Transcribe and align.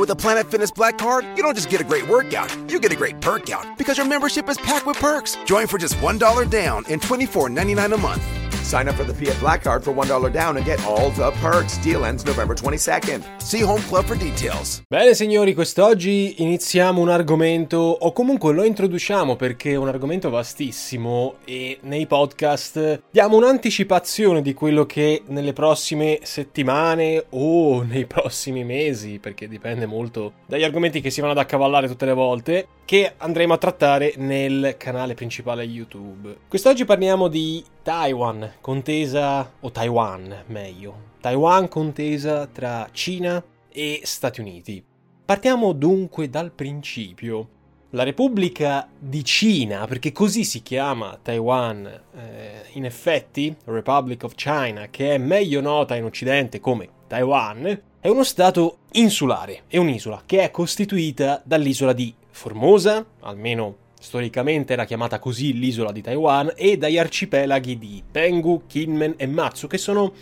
With 0.00 0.08
a 0.08 0.16
Planet 0.16 0.50
Fitness 0.50 0.70
Black 0.70 0.96
Card, 0.96 1.26
you 1.36 1.42
don't 1.42 1.54
just 1.54 1.68
get 1.68 1.82
a 1.82 1.84
great 1.84 2.08
workout, 2.08 2.50
you 2.70 2.80
get 2.80 2.90
a 2.90 2.96
great 2.96 3.20
perk 3.20 3.50
out 3.50 3.76
because 3.76 3.98
your 3.98 4.06
membership 4.06 4.48
is 4.48 4.56
packed 4.56 4.86
with 4.86 4.96
perks. 4.96 5.36
Join 5.44 5.66
for 5.66 5.76
just 5.76 5.94
$1 5.96 6.48
down 6.48 6.84
and 6.88 7.02
$24.99 7.02 7.92
a 7.92 7.98
month. 7.98 8.39
Sign 8.62 8.88
up 8.88 8.94
for 8.94 9.04
the 9.04 9.14
Fiat 9.14 9.38
Black 9.40 9.62
Card 9.62 9.82
for 9.82 9.92
$1 9.94 10.30
down 10.30 10.56
and 10.56 10.64
get 10.64 10.78
all 10.86 11.10
the 11.10 11.32
perks. 11.40 11.78
Deal 11.82 12.04
ends 12.04 12.24
November 12.24 12.54
22nd. 12.54 13.22
See 13.38 13.62
Home 13.62 13.82
Club 13.88 14.04
for 14.04 14.16
details. 14.16 14.82
Bene 14.88 15.14
signori, 15.14 15.54
quest'oggi 15.54 16.42
iniziamo 16.42 17.00
un 17.00 17.08
argomento, 17.08 17.78
o 17.78 18.12
comunque 18.12 18.52
lo 18.52 18.64
introduciamo 18.64 19.36
perché 19.36 19.72
è 19.72 19.76
un 19.76 19.88
argomento 19.88 20.30
vastissimo 20.30 21.34
e 21.44 21.78
nei 21.82 22.06
podcast 22.06 23.02
diamo 23.10 23.36
un'anticipazione 23.36 24.42
di 24.42 24.54
quello 24.54 24.86
che 24.86 25.22
nelle 25.26 25.52
prossime 25.52 26.20
settimane 26.22 27.24
o 27.30 27.82
nei 27.82 28.06
prossimi 28.06 28.64
mesi, 28.64 29.18
perché 29.18 29.48
dipende 29.48 29.86
molto 29.86 30.32
dagli 30.46 30.64
argomenti 30.64 31.00
che 31.00 31.10
si 31.10 31.20
vanno 31.20 31.32
ad 31.32 31.38
accavallare 31.38 31.88
tutte 31.88 32.06
le 32.06 32.14
volte, 32.14 32.66
che 32.90 33.12
andremo 33.18 33.52
a 33.52 33.56
trattare 33.56 34.14
nel 34.16 34.74
canale 34.76 35.14
principale 35.14 35.62
YouTube. 35.62 36.38
Quest'oggi 36.48 36.84
parliamo 36.84 37.28
di 37.28 37.64
Taiwan, 37.84 38.54
contesa, 38.60 39.48
o 39.60 39.70
Taiwan 39.70 40.42
meglio, 40.46 41.12
Taiwan 41.20 41.68
contesa 41.68 42.48
tra 42.48 42.88
Cina 42.90 43.40
e 43.70 44.00
Stati 44.02 44.40
Uniti. 44.40 44.84
Partiamo 45.24 45.70
dunque 45.70 46.28
dal 46.28 46.50
principio. 46.50 47.48
La 47.90 48.02
Repubblica 48.02 48.88
di 48.98 49.22
Cina, 49.24 49.86
perché 49.86 50.10
così 50.10 50.42
si 50.42 50.60
chiama 50.60 51.16
Taiwan, 51.22 51.86
eh, 51.86 52.64
in 52.72 52.86
effetti, 52.86 53.54
Republic 53.66 54.24
of 54.24 54.34
China, 54.34 54.88
che 54.90 55.14
è 55.14 55.18
meglio 55.18 55.60
nota 55.60 55.94
in 55.94 56.02
Occidente 56.02 56.58
come 56.58 56.88
Taiwan, 57.06 57.82
è 58.00 58.08
uno 58.08 58.24
stato 58.24 58.78
insulare, 58.92 59.62
è 59.68 59.76
un'isola 59.76 60.22
che 60.26 60.42
è 60.42 60.50
costituita 60.50 61.40
dall'isola 61.44 61.92
di 61.92 62.12
Formosa, 62.30 63.04
almeno 63.20 63.76
storicamente 64.00 64.72
era 64.72 64.84
chiamata 64.84 65.18
così 65.18 65.52
l'isola 65.52 65.92
di 65.92 66.02
Taiwan, 66.02 66.52
e 66.56 66.76
dagli 66.76 66.98
arcipelaghi 66.98 67.78
di 67.78 68.02
Penghu, 68.10 68.62
Kinmen 68.66 69.14
e 69.16 69.26
Matsu, 69.26 69.66
che 69.66 69.78
sono 69.78 70.12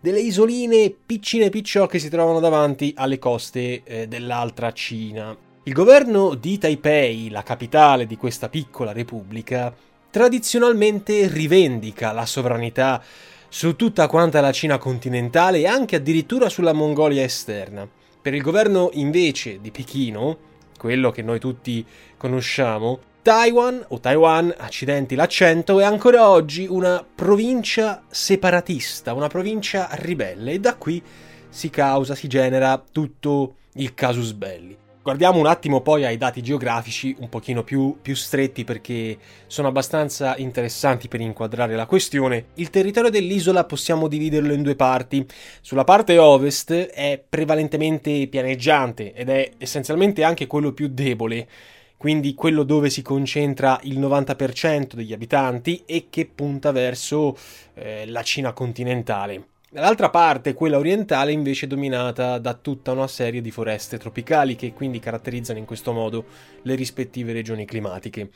delle 0.00 0.20
isoline 0.20 0.94
piccine 1.04 1.50
picciò 1.50 1.86
che 1.86 1.98
si 1.98 2.08
trovano 2.08 2.40
davanti 2.40 2.94
alle 2.96 3.18
coste 3.18 3.82
eh, 3.84 4.06
dell'altra 4.08 4.72
Cina. 4.72 5.36
Il 5.64 5.72
governo 5.72 6.34
di 6.34 6.56
Taipei, 6.56 7.28
la 7.28 7.42
capitale 7.42 8.06
di 8.06 8.16
questa 8.16 8.48
piccola 8.48 8.92
repubblica, 8.92 9.74
tradizionalmente 10.10 11.28
rivendica 11.28 12.12
la 12.12 12.24
sovranità 12.24 13.02
su 13.50 13.76
tutta 13.76 14.06
quanta 14.06 14.40
la 14.40 14.52
Cina 14.52 14.78
continentale 14.78 15.58
e 15.58 15.66
anche 15.66 15.96
addirittura 15.96 16.48
sulla 16.48 16.72
Mongolia 16.72 17.22
esterna. 17.22 17.86
Per 18.20 18.34
il 18.34 18.42
governo 18.42 18.90
invece 18.94 19.60
di 19.60 19.70
Pechino, 19.70 20.38
quello 20.78 21.10
che 21.10 21.20
noi 21.20 21.38
tutti 21.38 21.84
conosciamo, 22.16 23.00
Taiwan 23.20 23.84
o 23.88 24.00
Taiwan, 24.00 24.54
accidenti 24.56 25.14
l'accento, 25.14 25.80
è 25.80 25.84
ancora 25.84 26.30
oggi 26.30 26.66
una 26.66 27.04
provincia 27.14 28.04
separatista, 28.08 29.12
una 29.12 29.26
provincia 29.26 29.88
ribelle 29.92 30.52
e 30.52 30.60
da 30.60 30.76
qui 30.76 31.02
si 31.50 31.68
causa, 31.68 32.14
si 32.14 32.26
genera 32.26 32.82
tutto 32.90 33.56
il 33.74 33.92
casus 33.92 34.32
belli. 34.32 34.87
Guardiamo 35.08 35.38
un 35.38 35.46
attimo 35.46 35.80
poi 35.80 36.04
ai 36.04 36.18
dati 36.18 36.42
geografici 36.42 37.16
un 37.20 37.30
pochino 37.30 37.64
più, 37.64 37.96
più, 38.02 38.14
stretti 38.14 38.64
perché 38.64 39.16
sono 39.46 39.68
abbastanza 39.68 40.36
interessanti 40.36 41.08
per 41.08 41.22
inquadrare 41.22 41.74
la 41.76 41.86
questione. 41.86 42.48
Il 42.56 42.68
territorio 42.68 43.08
dell'isola 43.08 43.64
possiamo 43.64 44.06
dividerlo 44.06 44.52
in 44.52 44.62
due 44.62 44.76
parti. 44.76 45.26
Sulla 45.62 45.84
parte 45.84 46.18
ovest 46.18 46.74
è 46.74 47.24
prevalentemente 47.26 48.26
pianeggiante 48.26 49.14
ed 49.14 49.30
è 49.30 49.52
essenzialmente 49.56 50.24
anche 50.24 50.46
quello 50.46 50.74
più 50.74 50.88
debole, 50.88 51.48
quindi 51.96 52.34
quello 52.34 52.62
dove 52.62 52.90
si 52.90 53.00
concentra 53.00 53.80
il 53.84 53.98
90% 53.98 54.92
degli 54.92 55.14
abitanti 55.14 55.84
e 55.86 56.08
che 56.10 56.26
punta 56.26 56.70
verso 56.70 57.34
eh, 57.72 58.04
la 58.04 58.22
Cina 58.22 58.52
continentale. 58.52 59.56
Dall'altra 59.70 60.08
parte, 60.08 60.54
quella 60.54 60.78
orientale 60.78 61.30
invece 61.30 61.66
è 61.66 61.68
dominata 61.68 62.38
da 62.38 62.54
tutta 62.54 62.92
una 62.92 63.06
serie 63.06 63.42
di 63.42 63.50
foreste 63.50 63.98
tropicali 63.98 64.56
che 64.56 64.72
quindi 64.72 64.98
caratterizzano 64.98 65.58
in 65.58 65.66
questo 65.66 65.92
modo 65.92 66.24
le 66.62 66.74
rispettive 66.74 67.34
regioni 67.34 67.66
climatiche. 67.66 68.30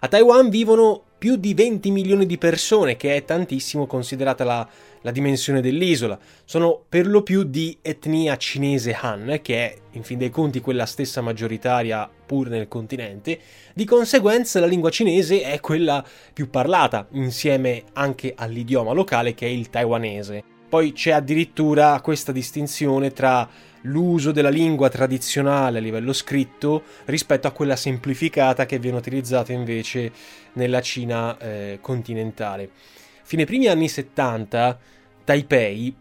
A 0.00 0.08
Taiwan 0.08 0.50
vivono 0.50 1.02
più 1.16 1.36
di 1.36 1.54
20 1.54 1.90
milioni 1.90 2.26
di 2.26 2.36
persone, 2.36 2.98
che 2.98 3.16
è 3.16 3.24
tantissimo 3.24 3.86
considerata 3.86 4.44
la, 4.44 4.68
la 5.00 5.10
dimensione 5.10 5.62
dell'isola. 5.62 6.18
Sono 6.44 6.84
per 6.86 7.06
lo 7.06 7.22
più 7.22 7.44
di 7.44 7.78
etnia 7.80 8.36
cinese 8.36 8.94
Han, 9.00 9.38
che 9.40 9.56
è 9.56 9.76
in 9.92 10.02
fin 10.02 10.18
dei 10.18 10.28
conti 10.28 10.60
quella 10.60 10.84
stessa 10.84 11.22
maggioritaria 11.22 12.10
pur 12.26 12.50
nel 12.50 12.68
continente. 12.68 13.38
Di 13.72 13.86
conseguenza 13.86 14.60
la 14.60 14.66
lingua 14.66 14.90
cinese 14.90 15.40
è 15.40 15.60
quella 15.60 16.04
più 16.34 16.50
parlata, 16.50 17.06
insieme 17.12 17.84
anche 17.94 18.34
all'idioma 18.36 18.92
locale 18.92 19.32
che 19.32 19.46
è 19.46 19.50
il 19.50 19.70
taiwanese. 19.70 20.52
Poi 20.74 20.90
c'è 20.90 21.12
addirittura 21.12 22.00
questa 22.00 22.32
distinzione 22.32 23.12
tra 23.12 23.48
l'uso 23.82 24.32
della 24.32 24.48
lingua 24.48 24.88
tradizionale 24.88 25.78
a 25.78 25.80
livello 25.80 26.12
scritto 26.12 26.82
rispetto 27.04 27.46
a 27.46 27.52
quella 27.52 27.76
semplificata 27.76 28.66
che 28.66 28.80
viene 28.80 28.96
utilizzata 28.96 29.52
invece 29.52 30.10
nella 30.54 30.80
Cina 30.80 31.38
eh, 31.38 31.78
continentale. 31.80 32.70
Fine 33.22 33.44
primi 33.44 33.68
anni 33.68 33.86
70, 33.86 34.76
Taipei 35.22 35.94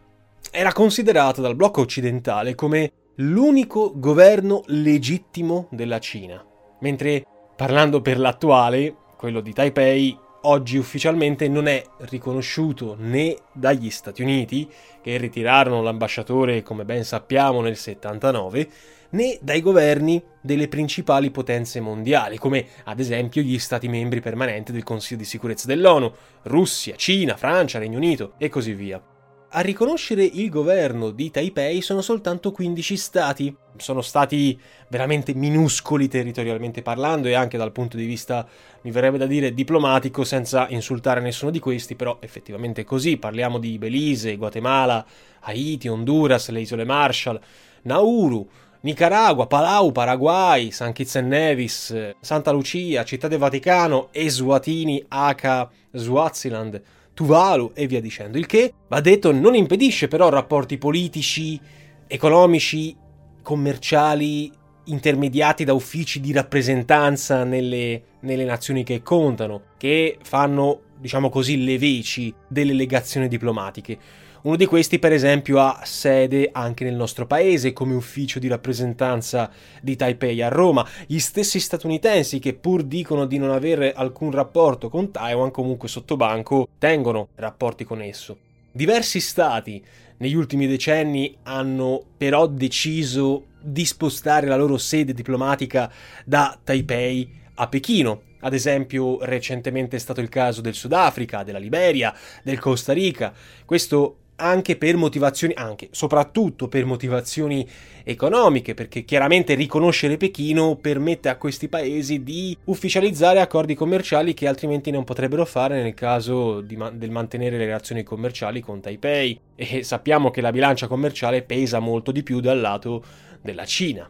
era 0.50 0.74
considerato 0.74 1.40
dal 1.40 1.56
blocco 1.56 1.82
occidentale 1.82 2.56
come 2.56 2.92
l'unico 3.18 3.92
governo 3.94 4.64
legittimo 4.66 5.68
della 5.70 6.00
Cina, 6.00 6.44
mentre 6.80 7.24
parlando 7.56 8.02
per 8.02 8.18
l'attuale, 8.18 8.96
quello 9.18 9.40
di 9.40 9.54
Taipei 9.54 10.18
oggi 10.44 10.78
ufficialmente 10.78 11.48
non 11.48 11.68
è 11.68 11.84
riconosciuto 12.00 12.96
né 12.98 13.36
dagli 13.52 13.90
Stati 13.90 14.22
Uniti, 14.22 14.70
che 15.02 15.18
ritirarono 15.18 15.82
l'ambasciatore 15.82 16.64
come 16.64 16.86
ben 16.86 17.04
sappiamo 17.04 17.62
nel 17.62 17.78
79, 17.78 18.70
né 19.10 19.38
dai 19.42 19.62
governi 19.62 20.22
delle 20.42 20.68
principali 20.68 21.30
potenze 21.32 21.80
mondiali, 21.80 22.38
come 22.38 22.66
ad 22.86 23.00
esempio 23.00 23.42
gli 23.42 23.60
Stati 23.60 23.88
membri 23.88 24.22
permanenti 24.22 24.72
del 24.72 24.84
Consiglio 24.84 25.20
di 25.20 25.26
sicurezza 25.26 25.68
dell'ONU, 25.68 26.12
Russia, 26.44 26.96
Cina, 26.96 27.38
Francia, 27.38 27.80
Regno 27.80 27.98
Unito 27.98 28.34
e 28.38 28.50
così 28.50 28.74
via. 28.74 29.13
A 29.56 29.60
riconoscere 29.60 30.24
il 30.24 30.50
governo 30.50 31.12
di 31.12 31.30
Taipei 31.30 31.82
sono 31.82 32.02
soltanto 32.02 32.52
15 32.52 32.98
stati. 32.98 33.56
Sono 33.78 34.02
stati 34.02 34.60
veramente 34.88 35.36
minuscoli 35.36 36.08
territorialmente 36.08 36.82
parlando 36.82 37.28
e 37.28 37.36
anche 37.36 37.56
dal 37.56 37.72
punto 37.72 37.96
di 37.96 38.06
vista, 38.06 38.48
mi 38.82 38.90
verrebbe 38.90 39.20
da 39.20 39.28
dire, 39.28 39.54
diplomatico, 39.54 40.24
senza 40.24 40.66
insultare 40.70 41.22
nessuno 41.22 41.52
di 41.52 41.60
questi, 41.60 41.96
però 41.96 42.18
effettivamente 42.20 42.82
è 42.82 42.84
così. 42.84 43.18
Parliamo 43.18 43.60
di 43.60 43.78
Belize, 43.78 44.38
Guatemala, 44.38 45.06
Haiti, 45.42 45.88
Honduras, 45.88 46.50
le 46.50 46.62
isole 46.62 46.84
Marshall, 46.84 47.40
Nauru, 47.84 48.50
Nicaragua, 48.82 49.46
Palau, 49.46 49.92
Paraguay, 49.92 50.72
San 50.72 50.94
Kitts 50.94 51.18
and 51.18 51.28
Nevis, 51.28 52.14
Santa 52.22 52.50
Lucia, 52.50 53.04
Città 53.04 53.28
del 53.28 53.38
Vaticano, 53.38 54.08
Eswatini, 54.14 55.06
Aka, 55.10 55.70
Swaziland. 55.92 56.82
Tuvalu 57.14 57.72
e 57.74 57.88
via 57.88 58.02
dicendo. 58.02 58.38
Il 58.38 58.46
che, 58.46 58.74
va 58.88 59.00
detto, 59.02 59.32
non 59.32 59.56
impedisce 59.56 60.08
però 60.08 60.30
rapporti 60.30 60.78
politici, 60.78 61.60
economici, 62.08 62.96
commerciali 63.42 64.52
intermediati 64.86 65.64
da 65.64 65.74
uffici 65.74 66.20
di 66.20 66.32
rappresentanza 66.32 67.44
nelle, 67.44 68.02
nelle 68.22 68.44
nazioni 68.44 68.84
che 68.84 69.02
contano, 69.02 69.62
che 69.78 70.18
fanno, 70.22 70.82
diciamo 70.98 71.30
così, 71.30 71.64
le 71.64 71.78
veci 71.78 72.34
delle 72.48 72.74
legazioni 72.74 73.28
diplomatiche. 73.28 73.98
Uno 74.44 74.58
di 74.58 74.66
questi, 74.66 75.00
per 75.00 75.14
esempio, 75.14 75.60
ha 75.60 75.84
sede 75.86 76.50
anche 76.52 76.84
nel 76.84 76.96
nostro 76.96 77.26
paese 77.26 77.72
come 77.72 77.94
ufficio 77.94 78.40
di 78.40 78.50
rappresentanza 78.50 79.50
di 79.82 79.96
Taipei 79.96 80.42
a 80.42 80.50
Roma. 80.50 80.86
Gli 81.08 81.20
stessi 81.20 81.62
statunitensi 81.62 82.40
che 82.40 82.54
pur 82.54 82.84
dicono 82.84 83.26
di 83.26 83.38
non 83.38 83.52
avere 83.52 83.94
alcun 83.94 84.32
rapporto 84.32 84.90
con 84.90 85.12
Taiwan, 85.12 85.50
comunque 85.50 85.88
sotto 85.88 86.18
banco 86.18 86.68
tengono 86.78 87.30
rapporti 87.36 87.86
con 87.86 88.02
esso. 88.02 88.38
Diversi 88.70 89.22
stati 89.22 89.82
negli 90.18 90.36
ultimi 90.36 90.68
decenni 90.68 91.38
hanno 91.44 92.04
però 92.18 92.46
deciso 92.46 93.46
di 93.62 93.86
spostare 93.86 94.46
la 94.48 94.58
loro 94.58 94.78
sede 94.78 95.14
diplomatica 95.14 95.90
da 96.26 96.60
Taipei 96.62 97.32
a 97.56 97.68
Pechino. 97.70 98.24
Ad 98.42 98.54
esempio, 98.54 99.24
recentemente 99.24 99.96
è 99.96 100.00
stato 100.00 100.20
il 100.20 100.28
caso 100.28 100.60
del 100.60 100.74
Sudafrica, 100.74 101.44
della 101.44 101.60
Liberia, 101.60 102.14
del 102.44 102.60
Costa 102.60 102.92
Rica. 102.92 103.34
Questo 103.64 104.18
anche 104.36 104.78
per 104.78 104.98
motivazioni, 104.98 105.54
anche 105.56 105.90
soprattutto 105.92 106.68
per 106.68 106.86
motivazioni 106.86 107.68
economiche, 108.04 108.74
perché 108.74 109.04
chiaramente 109.04 109.54
riconoscere 109.54 110.18
Pechino 110.18 110.76
permette 110.76 111.30
a 111.30 111.38
questi 111.38 111.68
paesi 111.68 112.24
di 112.24 112.58
ufficializzare 112.66 113.40
accordi 113.40 113.76
commerciali 113.76 114.34
che 114.34 114.48
altrimenti 114.48 114.92
non 114.92 115.04
potrebbero 115.04 115.46
fare 115.46 115.82
nel 115.82 115.94
caso 115.94 116.62
di, 116.62 116.78
del 116.94 117.12
mantenere 117.12 117.58
le 117.58 117.66
relazioni 117.66 118.04
commerciali 118.04 118.60
con 118.62 118.82
Taipei. 118.82 119.40
E 119.56 119.84
sappiamo 119.84 120.32
che 120.32 120.42
la 120.42 120.52
bilancia 120.52 120.88
commerciale 120.88 121.44
pesa 121.44 121.80
molto 121.80 122.12
di 122.12 122.24
più 122.24 122.40
dal 122.40 122.60
lato 122.60 123.04
della 123.42 123.66
Cina. 123.66 124.10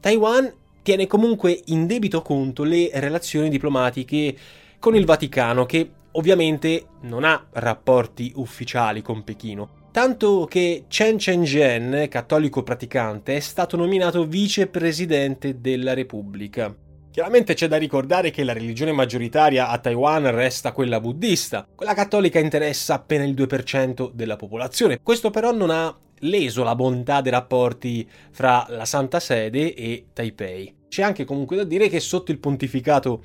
Taiwan 0.00 0.52
tiene 0.82 1.08
comunque 1.08 1.62
in 1.66 1.86
debito 1.86 2.22
conto 2.22 2.62
le 2.62 2.90
relazioni 2.94 3.48
diplomatiche 3.48 4.36
con 4.78 4.94
il 4.94 5.04
Vaticano, 5.04 5.66
che 5.66 5.90
ovviamente 6.16 6.86
non 7.02 7.24
ha 7.24 7.46
rapporti 7.52 8.32
ufficiali 8.36 9.02
con 9.02 9.24
Pechino, 9.24 9.88
tanto 9.92 10.44
che 10.44 10.84
Chen 10.88 11.16
Chengzhen, 11.16 12.06
cattolico 12.10 12.62
praticante, 12.62 13.36
è 13.36 13.40
stato 13.40 13.76
nominato 13.76 14.26
vicepresidente 14.26 15.60
della 15.60 15.94
Repubblica. 15.94 16.74
Chiaramente 17.10 17.54
c'è 17.54 17.66
da 17.66 17.78
ricordare 17.78 18.30
che 18.30 18.44
la 18.44 18.52
religione 18.52 18.92
maggioritaria 18.92 19.68
a 19.68 19.78
Taiwan 19.78 20.30
resta 20.32 20.72
quella 20.72 21.00
buddista, 21.00 21.66
quella 21.74 21.94
cattolica 21.94 22.38
interessa 22.38 22.92
appena 22.92 23.24
il 23.24 23.32
2% 23.32 24.10
della 24.12 24.36
popolazione. 24.36 25.00
Questo 25.02 25.30
però 25.30 25.50
non 25.50 25.70
ha 25.70 25.98
leso 26.20 26.62
la 26.62 26.74
bontà 26.74 27.22
dei 27.22 27.32
rapporti 27.32 28.06
fra 28.32 28.66
la 28.68 28.84
Santa 28.84 29.18
Sede 29.18 29.72
e 29.72 30.08
Taipei. 30.12 30.74
C'è 30.88 31.02
anche 31.02 31.24
comunque 31.24 31.56
da 31.56 31.64
dire 31.64 31.88
che 31.88 32.00
sotto 32.00 32.32
il 32.32 32.38
pontificato 32.38 33.22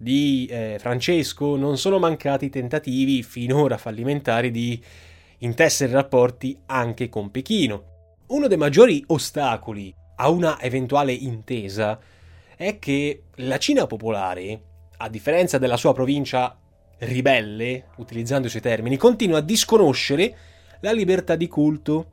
di 0.00 0.48
eh, 0.50 0.78
Francesco 0.80 1.56
non 1.56 1.76
sono 1.76 1.98
mancati 1.98 2.48
tentativi 2.48 3.22
finora 3.22 3.76
fallimentari 3.76 4.50
di 4.50 4.82
intessere 5.40 5.92
rapporti 5.92 6.58
anche 6.66 7.10
con 7.10 7.30
Pechino. 7.30 7.84
Uno 8.28 8.46
dei 8.46 8.56
maggiori 8.56 9.04
ostacoli 9.08 9.94
a 10.16 10.30
una 10.30 10.58
eventuale 10.58 11.12
intesa 11.12 12.00
è 12.56 12.78
che 12.78 13.24
la 13.36 13.58
Cina 13.58 13.86
popolare, 13.86 14.62
a 14.96 15.08
differenza 15.10 15.58
della 15.58 15.76
sua 15.76 15.92
provincia 15.92 16.58
ribelle, 17.00 17.88
utilizzando 17.96 18.46
i 18.46 18.50
suoi 18.50 18.62
termini, 18.62 18.96
continua 18.96 19.38
a 19.38 19.42
disconoscere 19.42 20.34
la 20.80 20.92
libertà 20.92 21.36
di 21.36 21.46
culto 21.46 22.12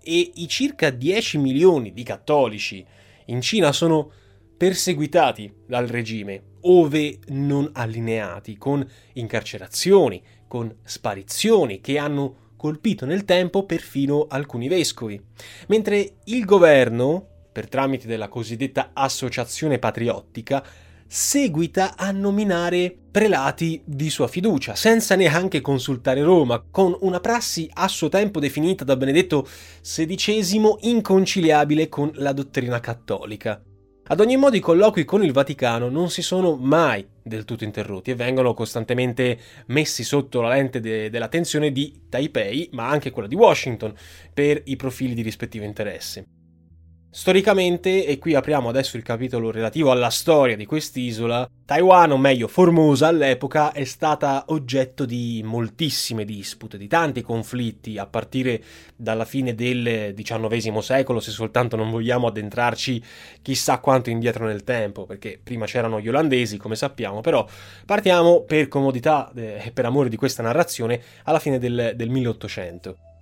e 0.00 0.30
i 0.34 0.46
circa 0.46 0.90
10 0.90 1.38
milioni 1.38 1.92
di 1.92 2.04
cattolici 2.04 2.86
in 3.26 3.40
Cina 3.40 3.72
sono 3.72 4.08
perseguitati 4.56 5.52
dal 5.66 5.88
regime, 5.88 6.53
ove 6.64 7.18
non 7.28 7.70
allineati, 7.72 8.56
con 8.56 8.86
incarcerazioni, 9.14 10.22
con 10.46 10.74
sparizioni 10.84 11.80
che 11.80 11.98
hanno 11.98 12.42
colpito 12.56 13.04
nel 13.06 13.24
tempo 13.24 13.64
perfino 13.64 14.26
alcuni 14.28 14.68
vescovi, 14.68 15.20
mentre 15.68 16.14
il 16.24 16.44
governo, 16.44 17.26
per 17.52 17.68
tramite 17.68 18.06
della 18.06 18.28
cosiddetta 18.28 18.90
associazione 18.92 19.78
patriottica, 19.78 20.64
seguita 21.06 21.94
a 21.96 22.10
nominare 22.10 22.96
prelati 23.10 23.80
di 23.84 24.10
sua 24.10 24.26
fiducia, 24.26 24.74
senza 24.74 25.14
neanche 25.14 25.60
consultare 25.60 26.22
Roma, 26.22 26.64
con 26.70 26.96
una 27.00 27.20
prassi 27.20 27.68
a 27.74 27.86
suo 27.86 28.08
tempo 28.08 28.40
definita 28.40 28.84
da 28.84 28.96
Benedetto 28.96 29.46
XVI 29.82 30.76
inconciliabile 30.80 31.88
con 31.88 32.10
la 32.14 32.32
dottrina 32.32 32.80
cattolica. 32.80 33.62
Ad 34.06 34.20
ogni 34.20 34.36
modo 34.36 34.54
i 34.54 34.60
colloqui 34.60 35.06
con 35.06 35.24
il 35.24 35.32
Vaticano 35.32 35.88
non 35.88 36.10
si 36.10 36.20
sono 36.20 36.56
mai 36.56 37.06
del 37.22 37.46
tutto 37.46 37.64
interrotti 37.64 38.10
e 38.10 38.14
vengono 38.14 38.52
costantemente 38.52 39.38
messi 39.68 40.04
sotto 40.04 40.42
la 40.42 40.50
lente 40.50 40.78
de- 40.78 41.08
dell'attenzione 41.08 41.72
di 41.72 42.02
Taipei, 42.10 42.68
ma 42.72 42.86
anche 42.86 43.10
quella 43.10 43.28
di 43.28 43.34
Washington, 43.34 43.94
per 44.34 44.60
i 44.66 44.76
profili 44.76 45.14
di 45.14 45.22
rispettivo 45.22 45.64
interesse. 45.64 46.43
Storicamente, 47.16 48.06
e 48.06 48.18
qui 48.18 48.34
apriamo 48.34 48.68
adesso 48.68 48.96
il 48.96 49.04
capitolo 49.04 49.52
relativo 49.52 49.92
alla 49.92 50.10
storia 50.10 50.56
di 50.56 50.66
quest'isola, 50.66 51.48
Taiwan, 51.64 52.10
o 52.10 52.18
meglio 52.18 52.48
Formosa 52.48 53.06
all'epoca, 53.06 53.70
è 53.70 53.84
stata 53.84 54.46
oggetto 54.48 55.04
di 55.04 55.40
moltissime 55.44 56.24
dispute, 56.24 56.76
di 56.76 56.88
tanti 56.88 57.22
conflitti, 57.22 57.98
a 57.98 58.06
partire 58.06 58.60
dalla 58.96 59.24
fine 59.24 59.54
del 59.54 60.12
XIX 60.12 60.78
secolo, 60.78 61.20
se 61.20 61.30
soltanto 61.30 61.76
non 61.76 61.92
vogliamo 61.92 62.26
addentrarci 62.26 63.00
chissà 63.42 63.78
quanto 63.78 64.10
indietro 64.10 64.44
nel 64.46 64.64
tempo, 64.64 65.06
perché 65.06 65.38
prima 65.40 65.66
c'erano 65.66 66.00
gli 66.00 66.08
olandesi, 66.08 66.56
come 66.56 66.74
sappiamo, 66.74 67.20
però 67.20 67.46
partiamo 67.86 68.40
per 68.40 68.66
comodità 68.66 69.30
e 69.36 69.62
eh, 69.66 69.70
per 69.70 69.84
amore 69.84 70.08
di 70.08 70.16
questa 70.16 70.42
narrazione 70.42 71.00
alla 71.22 71.38
fine 71.38 71.60
del, 71.60 71.92
del 71.94 72.10
1800. 72.10 73.13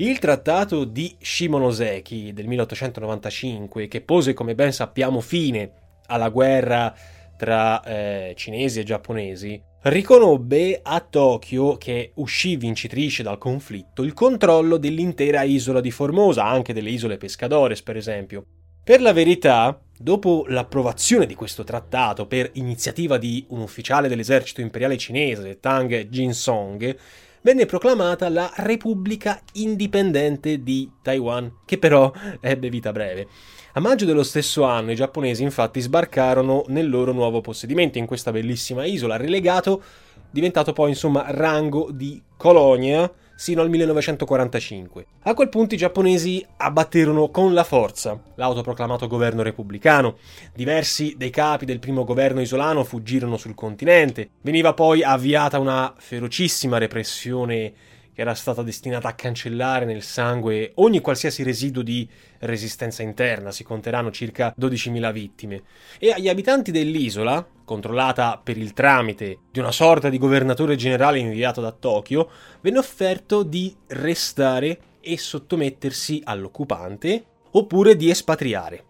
Il 0.00 0.18
trattato 0.18 0.84
di 0.84 1.14
Shimonoseki 1.20 2.32
del 2.32 2.46
1895, 2.46 3.86
che 3.86 4.00
pose 4.00 4.32
come 4.32 4.54
ben 4.54 4.72
sappiamo 4.72 5.20
fine 5.20 5.72
alla 6.06 6.30
guerra 6.30 6.94
tra 7.36 7.82
eh, 7.82 8.32
cinesi 8.34 8.80
e 8.80 8.82
giapponesi, 8.82 9.62
riconobbe 9.82 10.80
a 10.82 11.00
Tokyo, 11.00 11.76
che 11.76 12.12
uscì 12.14 12.56
vincitrice 12.56 13.22
dal 13.22 13.36
conflitto, 13.36 14.02
il 14.02 14.14
controllo 14.14 14.78
dell'intera 14.78 15.42
isola 15.42 15.82
di 15.82 15.90
Formosa, 15.90 16.46
anche 16.46 16.72
delle 16.72 16.88
isole 16.88 17.18
Pescadores 17.18 17.82
per 17.82 17.98
esempio. 17.98 18.46
Per 18.82 19.02
la 19.02 19.12
verità, 19.12 19.78
dopo 19.98 20.46
l'approvazione 20.48 21.26
di 21.26 21.34
questo 21.34 21.62
trattato 21.62 22.26
per 22.26 22.48
iniziativa 22.54 23.18
di 23.18 23.44
un 23.50 23.60
ufficiale 23.60 24.08
dell'esercito 24.08 24.62
imperiale 24.62 24.96
cinese, 24.96 25.60
Tang 25.60 26.08
Jinsong, 26.08 26.96
venne 27.42 27.66
proclamata 27.66 28.28
la 28.28 28.50
Repubblica 28.56 29.40
Indipendente 29.52 30.62
di 30.62 30.90
Taiwan, 31.02 31.58
che 31.64 31.78
però 31.78 32.12
ebbe 32.40 32.68
vita 32.68 32.92
breve. 32.92 33.26
A 33.74 33.80
maggio 33.80 34.04
dello 34.04 34.24
stesso 34.24 34.64
anno 34.64 34.90
i 34.90 34.96
giapponesi 34.96 35.42
infatti 35.42 35.80
sbarcarono 35.80 36.64
nel 36.68 36.88
loro 36.88 37.12
nuovo 37.12 37.40
possedimento 37.40 37.98
in 37.98 38.06
questa 38.06 38.32
bellissima 38.32 38.84
isola, 38.84 39.16
relegato, 39.16 39.82
diventato 40.30 40.72
poi 40.72 40.90
insomma 40.90 41.26
rango 41.28 41.90
di 41.92 42.20
colonia 42.36 43.10
sino 43.40 43.62
al 43.62 43.70
1945. 43.70 45.06
A 45.22 45.32
quel 45.32 45.48
punto 45.48 45.74
i 45.74 45.78
giapponesi 45.78 46.44
abbatterono 46.58 47.30
con 47.30 47.54
la 47.54 47.64
forza 47.64 48.20
l'autoproclamato 48.34 49.06
governo 49.06 49.40
repubblicano. 49.40 50.18
Diversi 50.54 51.14
dei 51.16 51.30
capi 51.30 51.64
del 51.64 51.78
primo 51.78 52.04
governo 52.04 52.42
isolano 52.42 52.84
fuggirono 52.84 53.38
sul 53.38 53.54
continente. 53.54 54.28
Veniva 54.42 54.74
poi 54.74 55.02
avviata 55.02 55.58
una 55.58 55.90
ferocissima 55.96 56.76
repressione 56.76 57.72
era 58.20 58.34
stata 58.34 58.62
destinata 58.62 59.08
a 59.08 59.14
cancellare 59.14 59.86
nel 59.86 60.02
sangue 60.02 60.72
ogni 60.74 61.00
qualsiasi 61.00 61.42
residuo 61.42 61.80
di 61.82 62.06
resistenza 62.40 63.02
interna, 63.02 63.50
si 63.50 63.64
conteranno 63.64 64.10
circa 64.10 64.54
12.000 64.60 65.10
vittime. 65.10 65.62
E 65.98 66.10
agli 66.10 66.28
abitanti 66.28 66.70
dell'isola, 66.70 67.46
controllata 67.64 68.38
per 68.42 68.58
il 68.58 68.74
tramite 68.74 69.38
di 69.50 69.58
una 69.58 69.72
sorta 69.72 70.10
di 70.10 70.18
governatore 70.18 70.76
generale 70.76 71.18
inviato 71.18 71.62
da 71.62 71.72
Tokyo, 71.72 72.30
venne 72.60 72.78
offerto 72.78 73.42
di 73.42 73.74
restare 73.86 74.78
e 75.00 75.16
sottomettersi 75.16 76.20
all'occupante 76.22 77.24
oppure 77.52 77.96
di 77.96 78.10
espatriare. 78.10 78.84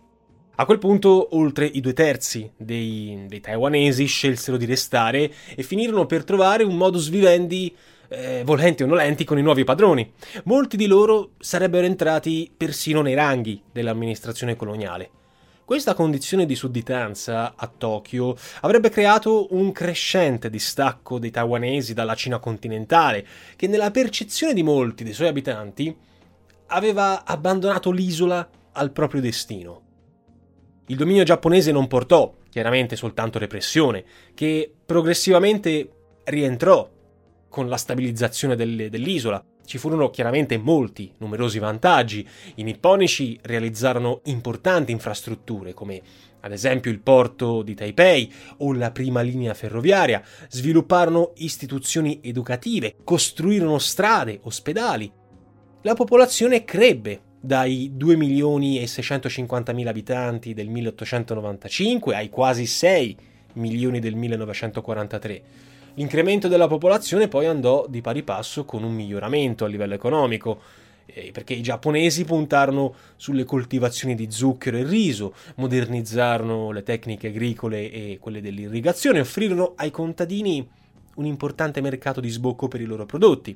A 0.57 0.65
quel 0.67 0.79
punto, 0.79 1.37
oltre 1.37 1.67
i 1.67 1.81
due 1.81 1.93
terzi 1.93 2.51
dei, 2.57 3.27
dei 3.29 3.41
taiwanesi 3.41 4.07
scelsero 4.07 4.57
di 4.57 4.67
restare 4.67 5.33
e 5.55 5.63
finirono 5.63 6.05
per 6.05 6.25
trovare 6.25 6.65
un 6.65 6.77
modus 6.77 7.09
vivendi 7.09 7.75
eh, 8.11 8.43
volenti 8.45 8.83
o 8.83 8.87
nolenti, 8.87 9.25
con 9.25 9.39
i 9.39 9.43
nuovi 9.43 9.65
padroni. 9.65 10.13
Molti 10.45 10.77
di 10.77 10.87
loro 10.87 11.31
sarebbero 11.39 11.87
entrati 11.87 12.53
persino 12.55 13.01
nei 13.01 13.15
ranghi 13.15 13.63
dell'amministrazione 13.73 14.57
coloniale. 14.57 15.11
Questa 15.65 15.95
condizione 15.95 16.47
di 16.47 16.57
sudditanza 16.57 17.55
a 17.57 17.69
Tokyo 17.69 18.37
avrebbe 18.63 18.89
creato 18.91 19.55
un 19.55 19.71
crescente 19.71 20.51
distacco 20.51 21.21
dei 21.21 21.31
taiwanesi 21.31 21.95
dalla 21.95 22.17
Cina 22.17 22.41
continentale, 22.41 23.25
che 23.55 23.69
nella 23.69 23.93
percezione 23.93 24.53
di 24.53 24.65
molti 24.65 25.05
dei 25.05 25.13
suoi 25.13 25.29
abitanti 25.29 25.97
aveva 26.67 27.25
abbandonato 27.25 27.93
l'isola 27.93 28.49
al 28.73 28.91
proprio 28.91 29.21
destino. 29.21 29.83
Il 30.87 30.97
dominio 30.97 31.23
giapponese 31.23 31.71
non 31.71 31.87
portò 31.87 32.35
chiaramente 32.51 32.97
soltanto 32.97 33.39
repressione, 33.39 34.05
che 34.35 34.73
progressivamente 34.85 35.89
rientrò 36.25 36.91
con 37.51 37.69
la 37.69 37.77
stabilizzazione 37.77 38.57
delle, 38.57 38.89
dell'isola. 38.89 39.45
Ci 39.67 39.77
furono 39.77 40.09
chiaramente 40.09 40.57
molti, 40.57 41.13
numerosi 41.19 41.59
vantaggi. 41.59 42.27
I 42.55 42.63
nipponici 42.63 43.39
realizzarono 43.43 44.23
importanti 44.25 44.93
infrastrutture 44.93 45.75
come 45.75 46.01
ad 46.41 46.53
esempio 46.53 46.91
il 46.91 47.01
porto 47.01 47.63
di 47.63 47.75
Taipei 47.75 48.33
o 48.59 48.73
la 48.73 48.91
prima 48.91 49.21
linea 49.21 49.55
ferroviaria, 49.55 50.23
svilupparono 50.49 51.33
istituzioni 51.37 52.21
educative, 52.23 52.97
costruirono 53.05 53.79
strade, 53.79 54.41
ospedali. 54.43 55.13
La 55.83 55.95
popolazione 55.95 56.65
crebbe 56.65 57.21
dai 57.41 57.93
2 57.95 58.17
milioni 58.17 58.81
e 58.81 58.87
650 58.87 59.73
mila 59.73 59.91
abitanti 59.91 60.53
del 60.53 60.69
1895 60.69 62.15
ai 62.15 62.29
quasi 62.29 62.67
6 62.67 63.17
milioni 63.55 63.99
del 63.99 64.15
1943. 64.15 65.43
L'incremento 66.01 66.49
della 66.49 66.67
popolazione 66.67 67.29
poi 67.29 67.45
andò 67.45 67.87
di 67.87 68.01
pari 68.01 68.23
passo 68.23 68.65
con 68.65 68.85
un 68.85 68.95
miglioramento 68.95 69.67
a 69.67 69.69
livello 69.69 69.93
economico, 69.93 70.59
eh, 71.05 71.29
perché 71.31 71.53
i 71.53 71.61
giapponesi 71.61 72.25
puntarono 72.25 72.95
sulle 73.17 73.45
coltivazioni 73.45 74.15
di 74.15 74.31
zucchero 74.31 74.79
e 74.79 74.83
riso, 74.83 75.35
modernizzarono 75.57 76.71
le 76.71 76.83
tecniche 76.85 77.27
agricole 77.29 77.91
e 77.93 78.17
quelle 78.19 78.41
dell'irrigazione 78.41 79.21
offrirono 79.21 79.75
ai 79.77 79.91
contadini 79.91 80.67
un 81.17 81.27
importante 81.27 81.83
mercato 81.83 82.23
di 82.23 82.31
sbocco 82.31 82.67
per 82.67 82.81
i 82.81 82.87
loro 82.87 83.05
prodotti. 83.05 83.55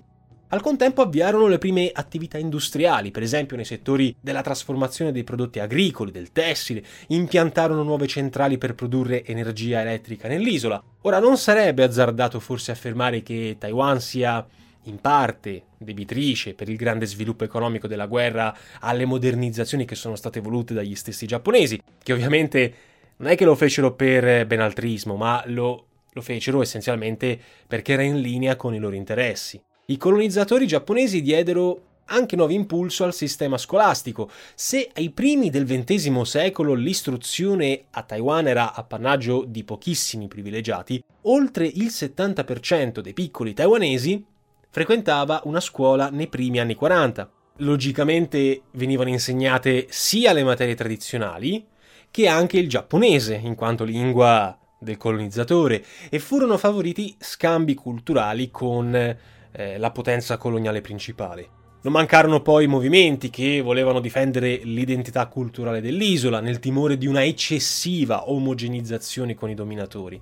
Al 0.55 0.63
contempo 0.63 1.03
avviarono 1.03 1.49
le 1.49 1.59
prime 1.59 1.91
attività 1.93 2.39
industriali, 2.39 3.11
per 3.11 3.25
esempio 3.25 3.57
nei 3.57 3.65
settori 3.65 4.15
della 4.21 4.41
trasformazione 4.41 5.11
dei 5.11 5.25
prodotti 5.25 5.59
agricoli, 5.59 6.13
del 6.13 6.31
tessile, 6.31 6.85
impiantarono 7.09 7.83
nuove 7.83 8.07
centrali 8.07 8.57
per 8.57 8.77
produrre 8.77 9.25
energia 9.25 9.81
elettrica 9.81 10.29
nell'isola. 10.29 10.81
Ora 11.01 11.19
non 11.19 11.37
sarebbe 11.39 11.83
azzardato 11.83 12.39
forse 12.39 12.71
affermare 12.71 13.25
che 13.25 13.57
Taiwan 13.59 14.01
sia 14.01 14.47
in 14.85 15.01
parte 15.01 15.65
debitrice 15.77 16.55
per 16.55 16.69
il 16.69 16.77
grande 16.77 17.07
sviluppo 17.07 17.43
economico 17.43 17.89
della 17.89 18.07
guerra 18.07 18.57
alle 18.79 19.07
modernizzazioni 19.07 19.85
che 19.85 19.97
sono 19.97 20.15
state 20.15 20.39
volute 20.39 20.73
dagli 20.73 20.95
stessi 20.95 21.27
giapponesi, 21.27 21.83
che 22.01 22.13
ovviamente 22.13 22.75
non 23.17 23.29
è 23.29 23.35
che 23.35 23.45
lo 23.45 23.57
fecero 23.57 23.93
per 23.95 24.47
benaltrismo, 24.47 25.17
ma 25.17 25.43
lo, 25.47 25.87
lo 26.13 26.21
fecero 26.21 26.63
essenzialmente 26.63 27.37
perché 27.67 27.95
era 27.95 28.03
in 28.03 28.21
linea 28.21 28.55
con 28.55 28.73
i 28.73 28.79
loro 28.79 28.95
interessi. 28.95 29.61
I 29.87 29.99
colonizzatori 29.99 30.67
giapponesi 30.67 31.21
diedero 31.21 31.83
anche 32.07 32.37
nuovo 32.37 32.53
impulso 32.53 33.05
al 33.05 33.13
sistema 33.13 33.59
scolastico. 33.59 34.31
Se 34.55 34.89
ai 34.95 35.11
primi 35.11 35.51
del 35.51 35.67
XX 35.67 36.23
secolo 36.23 36.73
l'istruzione 36.73 37.85
a 37.91 38.03
Taiwan 38.03 38.49
era 38.49 38.73
appannaggio 38.73 39.45
di 39.47 39.63
pochissimi 39.63 40.27
privilegiati, 40.27 41.05
oltre 41.25 41.67
il 41.67 41.89
70% 41.89 43.01
dei 43.01 43.13
piccoli 43.13 43.53
taiwanesi 43.53 44.25
frequentava 44.71 45.43
una 45.45 45.61
scuola 45.61 46.09
nei 46.09 46.29
primi 46.29 46.61
anni 46.61 46.75
40. 46.75 47.31
Logicamente 47.59 48.63
venivano 48.71 49.11
insegnate 49.11 49.87
sia 49.91 50.33
le 50.33 50.45
materie 50.45 50.75
tradizionali 50.75 51.63
che 52.11 52.27
anche 52.27 52.59
il 52.59 52.71
giapponese, 52.71 53.35
in 53.35 53.55
quanto 53.55 53.85
lingua 53.85 54.59
del 54.79 54.97
colonizzatore, 54.97 55.85
e 56.09 56.19
furono 56.21 56.57
favoriti 56.57 57.15
scambi 57.19 57.75
culturali 57.75 58.51
con 58.51 59.17
eh, 59.57 59.79
la 59.79 59.91
potenza 59.91 60.37
coloniale 60.37 60.81
principale. 60.81 61.49
Non 61.83 61.93
mancarono 61.93 62.41
poi 62.41 62.67
movimenti 62.67 63.31
che 63.31 63.61
volevano 63.61 64.01
difendere 64.01 64.61
l'identità 64.63 65.27
culturale 65.27 65.81
dell'isola 65.81 66.41
nel 66.41 66.59
timore 66.59 66.97
di 66.97 67.07
una 67.07 67.23
eccessiva 67.23 68.31
omogenizzazione 68.31 69.35
con 69.35 69.51
i 69.51 69.55
dominatori. 69.55 70.21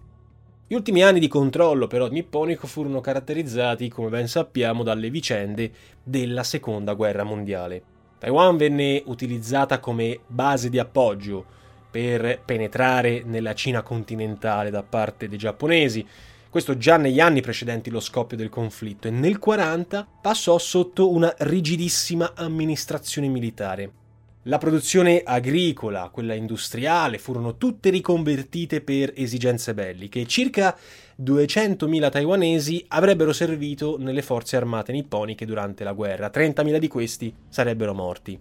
Gli 0.67 0.75
ultimi 0.75 1.03
anni 1.03 1.21
di 1.21 1.29
controllo 1.29 1.87
però 1.87 2.09
nipponico 2.09 2.67
furono 2.67 3.01
caratterizzati, 3.01 3.89
come 3.89 4.09
ben 4.09 4.27
sappiamo, 4.27 4.83
dalle 4.83 5.11
vicende 5.11 5.71
della 6.03 6.43
seconda 6.43 6.95
guerra 6.95 7.23
mondiale. 7.23 7.83
Taiwan 8.19 8.57
venne 8.57 9.03
utilizzata 9.07 9.79
come 9.81 10.21
base 10.27 10.69
di 10.69 10.79
appoggio 10.79 11.45
per 11.91 12.41
penetrare 12.45 13.23
nella 13.25 13.55
Cina 13.55 13.83
continentale 13.83 14.71
da 14.71 14.83
parte 14.83 15.29
dei 15.29 15.39
giapponesi, 15.39 16.07
questo 16.53 16.77
già 16.77 16.99
negli 16.99 17.19
anni 17.19 17.41
precedenti 17.41 17.89
lo 17.89 17.99
scoppio 17.99 18.37
del 18.37 18.51
conflitto, 18.51 19.09
e 19.09 19.11
nel 19.11 19.39
40 19.39 20.07
passò 20.21 20.59
sotto 20.59 21.11
una 21.11 21.35
rigidissima 21.39 22.33
amministrazione 22.35 23.29
militare. 23.29 23.91
La 24.43 24.59
produzione 24.59 25.23
agricola, 25.25 26.11
quella 26.13 26.35
industriale, 26.35 27.17
furono 27.17 27.57
tutte 27.57 27.89
riconvertite 27.89 28.83
per 28.83 29.15
esigenze 29.17 29.73
belliche 29.73 30.21
e 30.21 30.27
circa 30.27 30.77
200.000 31.19 32.11
taiwanesi 32.11 32.85
avrebbero 32.89 33.33
servito 33.33 33.97
nelle 33.99 34.21
forze 34.21 34.57
armate 34.57 34.93
nipponiche 34.93 35.47
durante 35.47 35.85
la 35.85 35.95
guerra, 35.95 36.31
30.000 36.31 36.77
di 36.77 36.89
questi 36.89 37.35
sarebbero 37.49 37.95
morti. 37.95 38.39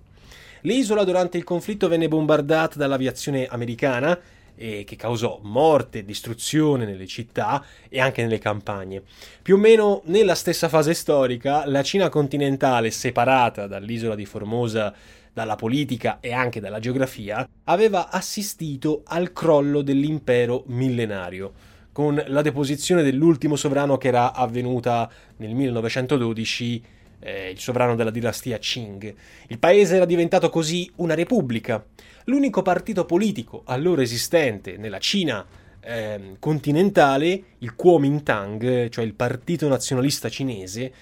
L'isola 0.63 1.05
durante 1.05 1.37
il 1.37 1.45
conflitto 1.45 1.87
venne 1.87 2.09
bombardata 2.09 2.77
dall'aviazione 2.77 3.47
americana 3.47 4.19
e 4.55 4.83
che 4.85 4.95
causò 4.95 5.39
morte 5.43 6.03
distruzione 6.03 6.85
nelle 6.85 7.07
città 7.07 7.63
e 7.89 7.99
anche 7.99 8.21
nelle 8.21 8.39
campagne. 8.39 9.01
Più 9.41 9.55
o 9.55 9.57
meno 9.57 10.01
nella 10.05 10.35
stessa 10.35 10.69
fase 10.69 10.93
storica, 10.93 11.65
la 11.65 11.83
Cina 11.83 12.09
continentale, 12.09 12.91
separata 12.91 13.67
dall'isola 13.67 14.15
di 14.15 14.25
Formosa 14.25 14.93
dalla 15.33 15.55
politica 15.55 16.19
e 16.19 16.33
anche 16.33 16.59
dalla 16.59 16.79
geografia, 16.79 17.47
aveva 17.65 18.09
assistito 18.09 19.03
al 19.05 19.31
crollo 19.31 19.81
dell'impero 19.81 20.63
millenario, 20.67 21.53
con 21.91 22.21
la 22.27 22.41
deposizione 22.41 23.03
dell'ultimo 23.03 23.55
sovrano 23.55 23.97
che 23.97 24.09
era 24.09 24.33
avvenuta 24.33 25.09
nel 25.37 25.53
1912 25.53 26.83
eh, 27.21 27.49
il 27.49 27.59
sovrano 27.59 27.95
della 27.95 28.11
dinastia 28.11 28.57
Qing. 28.57 29.13
Il 29.47 29.59
paese 29.59 29.95
era 29.95 30.05
diventato 30.05 30.49
così 30.49 30.91
una 30.97 31.13
repubblica. 31.13 31.83
L'unico 32.25 32.61
partito 32.61 33.05
politico 33.05 33.63
allora 33.65 34.01
esistente 34.01 34.77
nella 34.77 34.99
Cina 34.99 35.45
eh, 35.79 36.35
continentale, 36.39 37.43
il 37.59 37.75
Kuomintang, 37.75 38.89
cioè 38.89 39.03
il 39.03 39.13
Partito 39.13 39.67
Nazionalista 39.67 40.29
Cinese, 40.29 40.93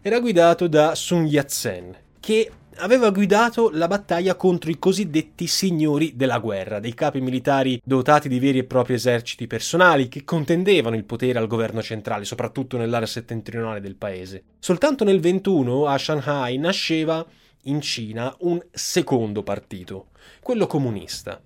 era 0.00 0.20
guidato 0.20 0.66
da 0.66 0.94
Sun 0.94 1.26
Yat-sen, 1.26 1.94
che 2.18 2.50
aveva 2.82 3.10
guidato 3.10 3.70
la 3.72 3.86
battaglia 3.86 4.34
contro 4.34 4.68
i 4.68 4.78
cosiddetti 4.78 5.46
signori 5.46 6.16
della 6.16 6.40
guerra, 6.40 6.80
dei 6.80 6.94
capi 6.94 7.20
militari 7.20 7.80
dotati 7.84 8.28
di 8.28 8.40
veri 8.40 8.58
e 8.58 8.64
propri 8.64 8.94
eserciti 8.94 9.46
personali 9.46 10.08
che 10.08 10.24
contendevano 10.24 10.96
il 10.96 11.04
potere 11.04 11.38
al 11.38 11.46
governo 11.46 11.80
centrale, 11.80 12.24
soprattutto 12.24 12.76
nell'area 12.76 13.06
settentrionale 13.06 13.80
del 13.80 13.94
paese. 13.94 14.42
Soltanto 14.58 15.04
nel 15.04 15.20
21 15.20 15.86
a 15.86 15.96
Shanghai 15.96 16.58
nasceva 16.58 17.24
in 17.66 17.80
Cina 17.80 18.34
un 18.40 18.60
secondo 18.72 19.44
partito, 19.44 20.08
quello 20.40 20.66
comunista 20.66 21.40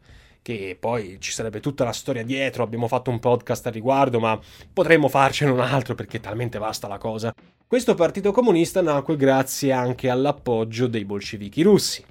che 0.46 0.76
poi 0.78 1.16
ci 1.18 1.32
sarebbe 1.32 1.58
tutta 1.58 1.82
la 1.82 1.92
storia 1.92 2.22
dietro, 2.22 2.62
abbiamo 2.62 2.86
fatto 2.86 3.10
un 3.10 3.18
podcast 3.18 3.66
al 3.66 3.72
riguardo, 3.72 4.20
ma 4.20 4.38
potremmo 4.72 5.08
farcene 5.08 5.50
un 5.50 5.58
altro 5.58 5.96
perché 5.96 6.18
è 6.18 6.20
talmente 6.20 6.58
vasta 6.58 6.86
la 6.86 6.98
cosa. 6.98 7.34
Questo 7.66 7.96
partito 7.96 8.30
comunista 8.30 8.80
nacque 8.80 9.16
grazie 9.16 9.72
anche 9.72 10.08
all'appoggio 10.08 10.86
dei 10.86 11.04
bolscevichi 11.04 11.62
russi. 11.62 12.04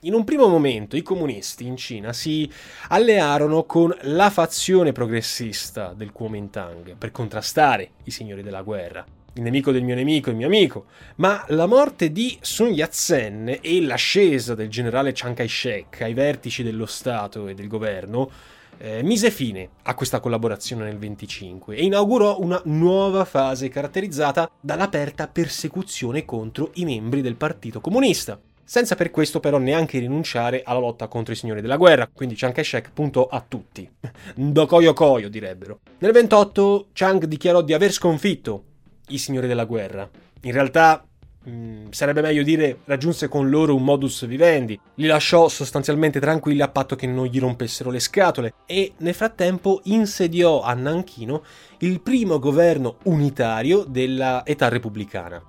In 0.00 0.12
un 0.12 0.24
primo 0.24 0.46
momento 0.46 0.94
i 0.94 1.02
comunisti 1.02 1.64
in 1.64 1.78
Cina 1.78 2.12
si 2.12 2.52
allearono 2.88 3.64
con 3.64 3.96
la 4.02 4.28
fazione 4.28 4.92
progressista 4.92 5.94
del 5.94 6.12
Kuomintang 6.12 6.96
per 6.96 7.10
contrastare 7.10 7.92
i 8.04 8.10
signori 8.10 8.42
della 8.42 8.60
guerra 8.60 9.02
il 9.40 9.46
nemico 9.46 9.72
del 9.72 9.82
mio 9.82 9.94
nemico, 9.94 10.28
il 10.28 10.36
mio 10.36 10.46
amico, 10.46 10.84
ma 11.16 11.44
la 11.48 11.66
morte 11.66 12.12
di 12.12 12.36
Sun 12.42 12.68
Yat-sen 12.68 13.58
e 13.62 13.80
l'ascesa 13.80 14.54
del 14.54 14.68
generale 14.68 15.12
Chiang 15.12 15.34
Kai-shek 15.34 16.02
ai 16.02 16.12
vertici 16.12 16.62
dello 16.62 16.84
Stato 16.84 17.48
e 17.48 17.54
del 17.54 17.66
governo 17.66 18.30
eh, 18.76 19.02
mise 19.02 19.30
fine 19.30 19.70
a 19.84 19.94
questa 19.94 20.20
collaborazione 20.20 20.84
nel 20.84 20.98
25 20.98 21.74
e 21.74 21.84
inaugurò 21.84 22.38
una 22.40 22.60
nuova 22.66 23.24
fase 23.24 23.68
caratterizzata 23.68 24.50
dall'aperta 24.60 25.26
persecuzione 25.26 26.24
contro 26.24 26.70
i 26.74 26.84
membri 26.84 27.22
del 27.22 27.36
Partito 27.36 27.80
Comunista 27.80 28.38
senza 28.62 28.94
per 28.94 29.10
questo 29.10 29.40
però 29.40 29.58
neanche 29.58 29.98
rinunciare 29.98 30.62
alla 30.64 30.78
lotta 30.78 31.08
contro 31.08 31.32
i 31.32 31.36
signori 31.36 31.60
della 31.60 31.76
guerra, 31.76 32.06
quindi 32.06 32.36
Chiang 32.36 32.54
Kai-shek 32.54 32.92
puntò 32.92 33.26
a 33.26 33.44
tutti. 33.46 33.90
Ndokoyo 34.36 34.92
Koyo 34.92 35.28
direbbero. 35.28 35.80
Nel 35.98 36.12
28 36.12 36.90
Chiang 36.92 37.24
dichiarò 37.24 37.62
di 37.62 37.72
aver 37.72 37.90
sconfitto 37.90 38.66
i 39.10 39.18
signori 39.18 39.46
della 39.46 39.64
guerra. 39.64 40.08
In 40.42 40.52
realtà 40.52 41.04
mm, 41.48 41.90
sarebbe 41.90 42.20
meglio 42.20 42.42
dire 42.42 42.78
raggiunse 42.84 43.28
con 43.28 43.48
loro 43.48 43.74
un 43.74 43.84
modus 43.84 44.26
vivendi, 44.26 44.78
li 44.96 45.06
lasciò 45.06 45.48
sostanzialmente 45.48 46.20
tranquilli 46.20 46.62
a 46.62 46.68
patto 46.68 46.96
che 46.96 47.06
non 47.06 47.26
gli 47.26 47.38
rompessero 47.38 47.90
le 47.90 48.00
scatole 48.00 48.54
e 48.66 48.92
nel 48.98 49.14
frattempo 49.14 49.80
insediò 49.84 50.62
a 50.62 50.74
Nanchino 50.74 51.42
il 51.78 52.00
primo 52.00 52.38
governo 52.38 52.96
unitario 53.04 53.84
della 53.84 54.44
età 54.44 54.68
repubblicana. 54.68 55.42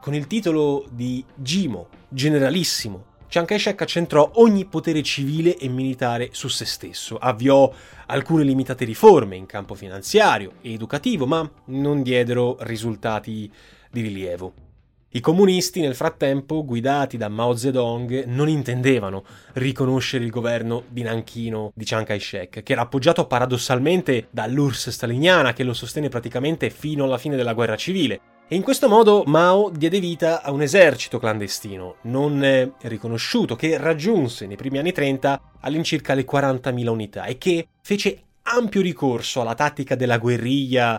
Con 0.00 0.14
il 0.14 0.26
titolo 0.26 0.86
di 0.90 1.24
Gimo, 1.34 1.88
generalissimo, 2.08 3.07
Chiang 3.28 3.46
Kai-shek 3.46 3.82
accentrò 3.82 4.30
ogni 4.36 4.64
potere 4.64 5.02
civile 5.02 5.58
e 5.58 5.68
militare 5.68 6.30
su 6.32 6.48
se 6.48 6.64
stesso, 6.64 7.18
avviò 7.18 7.70
alcune 8.06 8.42
limitate 8.42 8.86
riforme 8.86 9.36
in 9.36 9.44
campo 9.44 9.74
finanziario 9.74 10.52
e 10.62 10.72
educativo, 10.72 11.26
ma 11.26 11.48
non 11.66 12.02
diedero 12.02 12.56
risultati 12.60 13.52
di 13.90 14.00
rilievo. 14.00 14.54
I 15.10 15.20
comunisti 15.20 15.80
nel 15.80 15.94
frattempo, 15.94 16.64
guidati 16.64 17.18
da 17.18 17.28
Mao 17.28 17.54
Zedong, 17.54 18.24
non 18.24 18.48
intendevano 18.48 19.24
riconoscere 19.54 20.24
il 20.24 20.30
governo 20.30 20.84
di 20.88 21.02
Nanchino 21.02 21.72
di 21.74 21.84
Chiang 21.84 22.06
Kai-shek, 22.06 22.62
che 22.62 22.72
era 22.72 22.82
appoggiato 22.82 23.26
paradossalmente 23.26 24.28
dall'URSS 24.30 24.88
staliniana 24.88 25.52
che 25.52 25.64
lo 25.64 25.74
sostenne 25.74 26.08
praticamente 26.08 26.70
fino 26.70 27.04
alla 27.04 27.18
fine 27.18 27.36
della 27.36 27.52
guerra 27.52 27.76
civile. 27.76 28.37
E 28.50 28.56
in 28.56 28.62
questo 28.62 28.88
modo 28.88 29.24
Mao 29.26 29.68
diede 29.68 30.00
vita 30.00 30.40
a 30.40 30.52
un 30.52 30.62
esercito 30.62 31.18
clandestino, 31.18 31.96
non 32.04 32.72
riconosciuto, 32.80 33.54
che 33.56 33.76
raggiunse 33.76 34.46
nei 34.46 34.56
primi 34.56 34.78
anni 34.78 34.90
30 34.90 35.40
all'incirca 35.60 36.14
le 36.14 36.24
40.000 36.24 36.86
unità 36.88 37.26
e 37.26 37.36
che 37.36 37.68
fece 37.82 38.22
ampio 38.44 38.80
ricorso 38.80 39.42
alla 39.42 39.54
tattica 39.54 39.96
della 39.96 40.16
guerriglia, 40.16 40.98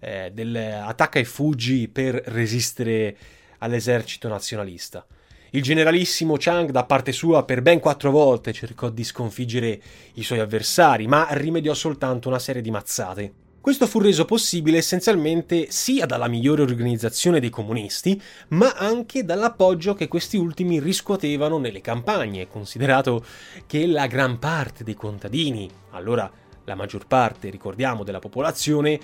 eh, 0.00 0.32
dell'attacca 0.34 1.20
e 1.20 1.24
fuggi 1.24 1.86
per 1.86 2.16
resistere 2.16 3.16
all'esercito 3.58 4.26
nazionalista. 4.26 5.06
Il 5.50 5.62
generalissimo 5.62 6.34
Chang, 6.36 6.72
da 6.72 6.82
parte 6.84 7.12
sua, 7.12 7.44
per 7.44 7.62
ben 7.62 7.78
quattro 7.78 8.10
volte 8.10 8.52
cercò 8.52 8.90
di 8.90 9.04
sconfiggere 9.04 9.80
i 10.14 10.24
suoi 10.24 10.40
avversari, 10.40 11.06
ma 11.06 11.28
rimediò 11.30 11.74
soltanto 11.74 12.26
una 12.26 12.40
serie 12.40 12.60
di 12.60 12.72
mazzate. 12.72 13.32
Questo 13.60 13.86
fu 13.88 13.98
reso 13.98 14.24
possibile 14.24 14.78
essenzialmente 14.78 15.66
sia 15.70 16.06
dalla 16.06 16.28
migliore 16.28 16.62
organizzazione 16.62 17.40
dei 17.40 17.50
comunisti, 17.50 18.20
ma 18.48 18.72
anche 18.74 19.24
dall'appoggio 19.24 19.94
che 19.94 20.06
questi 20.08 20.36
ultimi 20.36 20.80
riscuotevano 20.80 21.58
nelle 21.58 21.80
campagne, 21.80 22.48
considerato 22.48 23.24
che 23.66 23.86
la 23.86 24.06
gran 24.06 24.38
parte 24.38 24.84
dei 24.84 24.94
contadini, 24.94 25.68
allora 25.90 26.30
la 26.64 26.74
maggior 26.76 27.06
parte, 27.06 27.50
ricordiamo, 27.50 28.04
della 28.04 28.20
popolazione, 28.20 28.98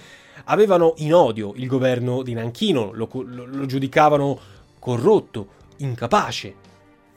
avevano 0.44 0.94
in 0.98 1.12
odio 1.12 1.52
il 1.56 1.66
governo 1.66 2.22
di 2.22 2.32
Nanchino, 2.32 2.92
lo, 2.92 3.08
lo, 3.12 3.46
lo 3.46 3.66
giudicavano 3.66 4.38
corrotto, 4.78 5.48
incapace. 5.78 6.54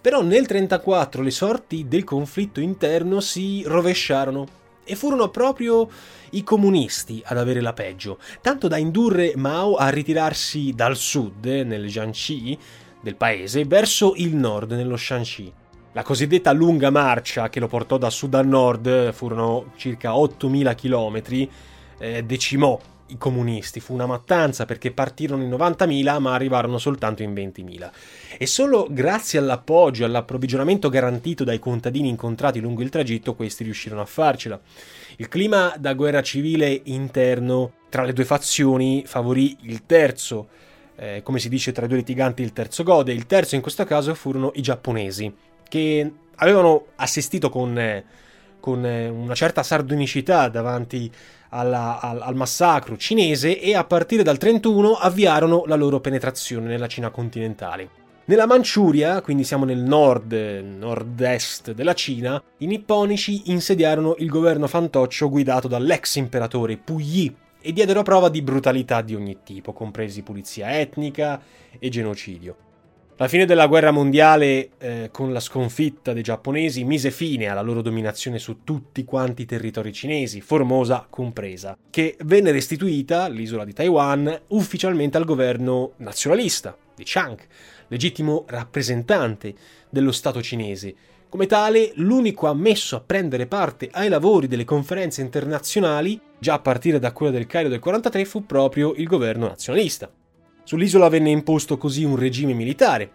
Però 0.01 0.20
nel 0.20 0.46
1934 0.48 1.22
le 1.22 1.32
sorti 1.32 1.88
del 1.88 2.03
conflitto 2.03 2.60
interno 2.60 3.20
si 3.20 3.62
rovesciarono 3.63 4.48
e 4.84 4.96
furono 4.96 5.29
proprio 5.29 5.89
i 6.31 6.43
comunisti 6.43 7.22
ad 7.25 7.38
avere 7.38 7.62
la 7.62 7.74
peggio, 7.74 8.19
tanto 8.41 8.67
da 8.67 8.77
indurre 8.77 9.34
Mao 9.36 9.75
a 9.75 9.89
ritirarsi 9.89 10.74
dal 10.74 10.96
sud, 10.96 11.46
nel 11.46 11.88
Jiangxi 11.88 12.57
del 13.01 13.15
paese, 13.15 13.65
verso 13.65 14.13
il 14.15 14.36
nord, 14.36 14.72
nello 14.72 14.98
Shanxi. 14.98 15.51
La 15.93 16.03
cosiddetta 16.03 16.51
lunga 16.51 16.89
marcia 16.89 17.50
che 17.50 17.60
lo 17.60 17.67
portò 17.67 17.98
da 17.98 18.10
sud 18.10 18.34
a 18.36 18.41
nord, 18.41 19.12
furono 19.13 19.72
circa 19.77 20.12
8.000 20.12 20.75
km, 20.75 21.50
eh, 22.00 22.24
decimò 22.24 22.79
i 23.07 23.17
comunisti. 23.17 23.79
Fu 23.79 23.93
una 23.93 24.05
mattanza 24.05 24.65
perché 24.65 24.91
partirono 24.91 25.43
in 25.43 25.49
90.000 25.49 26.19
ma 26.19 26.33
arrivarono 26.33 26.77
soltanto 26.77 27.23
in 27.23 27.33
20.000. 27.33 27.89
E 28.37 28.45
solo 28.45 28.87
grazie 28.89 29.39
all'appoggio 29.39 30.05
all'approvvigionamento 30.05 30.89
garantito 30.89 31.43
dai 31.43 31.59
contadini 31.59 32.09
incontrati 32.09 32.59
lungo 32.59 32.81
il 32.81 32.89
tragitto 32.89 33.35
questi 33.35 33.63
riuscirono 33.63 34.01
a 34.01 34.05
farcela. 34.05 34.59
Il 35.17 35.27
clima 35.27 35.73
da 35.77 35.93
guerra 35.93 36.21
civile 36.21 36.81
interno 36.85 37.73
tra 37.89 38.03
le 38.03 38.13
due 38.13 38.25
fazioni 38.25 39.03
favorì 39.05 39.57
il 39.61 39.85
terzo, 39.85 40.47
eh, 40.95 41.21
come 41.23 41.39
si 41.39 41.49
dice 41.49 41.71
tra 41.71 41.85
i 41.85 41.87
due 41.87 41.97
litiganti 41.97 42.41
il 42.41 42.53
terzo 42.53 42.83
gode, 42.83 43.13
il 43.13 43.25
terzo 43.25 43.55
in 43.55 43.61
questo 43.61 43.83
caso 43.85 44.13
furono 44.13 44.51
i 44.55 44.61
giapponesi, 44.61 45.33
che 45.67 46.11
avevano 46.35 46.87
assistito 46.95 47.49
con, 47.49 47.77
eh, 47.77 48.05
con 48.59 48.85
eh, 48.85 49.07
una 49.09 49.35
certa 49.35 49.63
sardonicità 49.63 50.49
davanti 50.49 51.11
alla, 51.49 51.99
al, 51.99 52.21
al, 52.21 52.35
massacro 52.35 52.97
cinese 52.97 53.59
e 53.59 53.75
a 53.75 53.83
partire 53.83 54.23
dal 54.23 54.37
31 54.37 54.93
avviarono 54.93 55.63
la 55.65 55.75
loro 55.75 55.99
penetrazione 55.99 56.67
nella 56.67 56.87
Cina 56.87 57.09
continentale. 57.09 58.05
Nella 58.25 58.45
Manciuria, 58.45 59.21
quindi 59.21 59.45
siamo 59.45 59.63
nel 59.63 59.77
nord, 59.77 60.33
nord-est 60.33 61.71
della 61.71 61.93
Cina, 61.93 62.41
i 62.57 62.65
nipponici 62.65 63.51
insediarono 63.51 64.15
il 64.17 64.27
governo 64.27 64.67
fantoccio 64.67 65.29
guidato 65.29 65.69
dall'ex 65.69 66.15
imperatore 66.15 66.75
Puyi 66.75 67.33
e 67.61 67.71
diedero 67.71 68.03
prova 68.03 68.27
di 68.27 68.41
brutalità 68.41 69.01
di 69.01 69.15
ogni 69.15 69.37
tipo, 69.43 69.71
compresi 69.71 70.23
pulizia 70.23 70.77
etnica 70.77 71.41
e 71.79 71.87
genocidio. 71.87 72.66
La 73.19 73.27
fine 73.27 73.45
della 73.45 73.65
guerra 73.65 73.89
mondiale, 73.89 74.69
eh, 74.77 75.09
con 75.12 75.33
la 75.33 75.39
sconfitta 75.39 76.13
dei 76.13 76.21
giapponesi, 76.21 76.83
mise 76.83 77.09
fine 77.09 77.47
alla 77.47 77.62
loro 77.62 77.81
dominazione 77.81 78.38
su 78.38 78.63
tutti 78.63 79.03
quanti 79.05 79.41
i 79.41 79.45
territori 79.45 79.91
cinesi, 79.91 80.39
Formosa 80.39 81.07
compresa, 81.09 81.75
che 81.89 82.15
venne 82.25 82.51
restituita, 82.51 83.27
l'isola 83.27 83.65
di 83.65 83.74
Taiwan, 83.74 84.42
ufficialmente 84.50 85.18
al 85.18 85.25
governo 85.25 85.94
nazionalista 85.98 86.77
di 86.94 87.03
Chiang, 87.03 87.39
legittimo 87.87 88.46
rappresentante 88.50 89.55
dello 89.89 90.11
Stato 90.11 90.39
cinese. 90.44 90.94
Come 91.27 91.48
tale, 91.48 91.94
l'unico 91.96 92.46
ammesso 92.46 92.98
a 92.98 93.01
prendere 93.03 93.48
parte 93.48 93.89
ai 93.94 94.09
lavori 94.09 94.46
delle 94.46 94.63
conferenze 94.63 95.22
internazionali, 95.22 96.22
già 96.37 96.53
a 96.53 96.59
partire 96.59 97.00
da 97.00 97.11
quella 97.13 97.31
del 97.31 97.48
Cairo 97.48 97.68
del 97.68 97.79
43, 97.79 98.25
fu 98.25 98.46
proprio 98.46 98.94
il 98.94 99.07
governo 99.07 99.48
nazionalista. 99.48 100.07
Sull'isola 100.68 101.08
venne 101.08 101.30
imposto 101.30 101.77
così 101.77 102.03
un 102.03 102.18
regime 102.18 102.51
militare, 102.51 103.10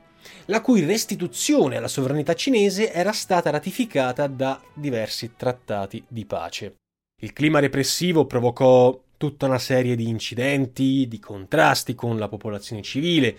la 0.47 0.62
cui 0.62 0.87
restituzione 0.87 1.77
alla 1.77 1.87
sovranità 1.87 2.33
cinese 2.33 2.91
era 2.91 3.12
stata 3.12 3.51
ratificata 3.51 4.27
da 4.27 4.59
diversi 4.73 5.33
trattati 5.37 6.03
di 6.09 6.25
pace. 6.25 6.77
Il 7.21 7.35
clima 7.35 7.59
repressivo 7.59 8.25
provocò 8.25 8.99
tutta 9.19 9.45
una 9.45 9.59
serie 9.59 9.97
di 9.97 10.09
incidenti, 10.09 11.07
di 11.07 11.19
contrasti 11.19 11.95
con 11.95 12.19
la 12.19 12.29
popolazione 12.29 12.81
civile, 12.81 13.37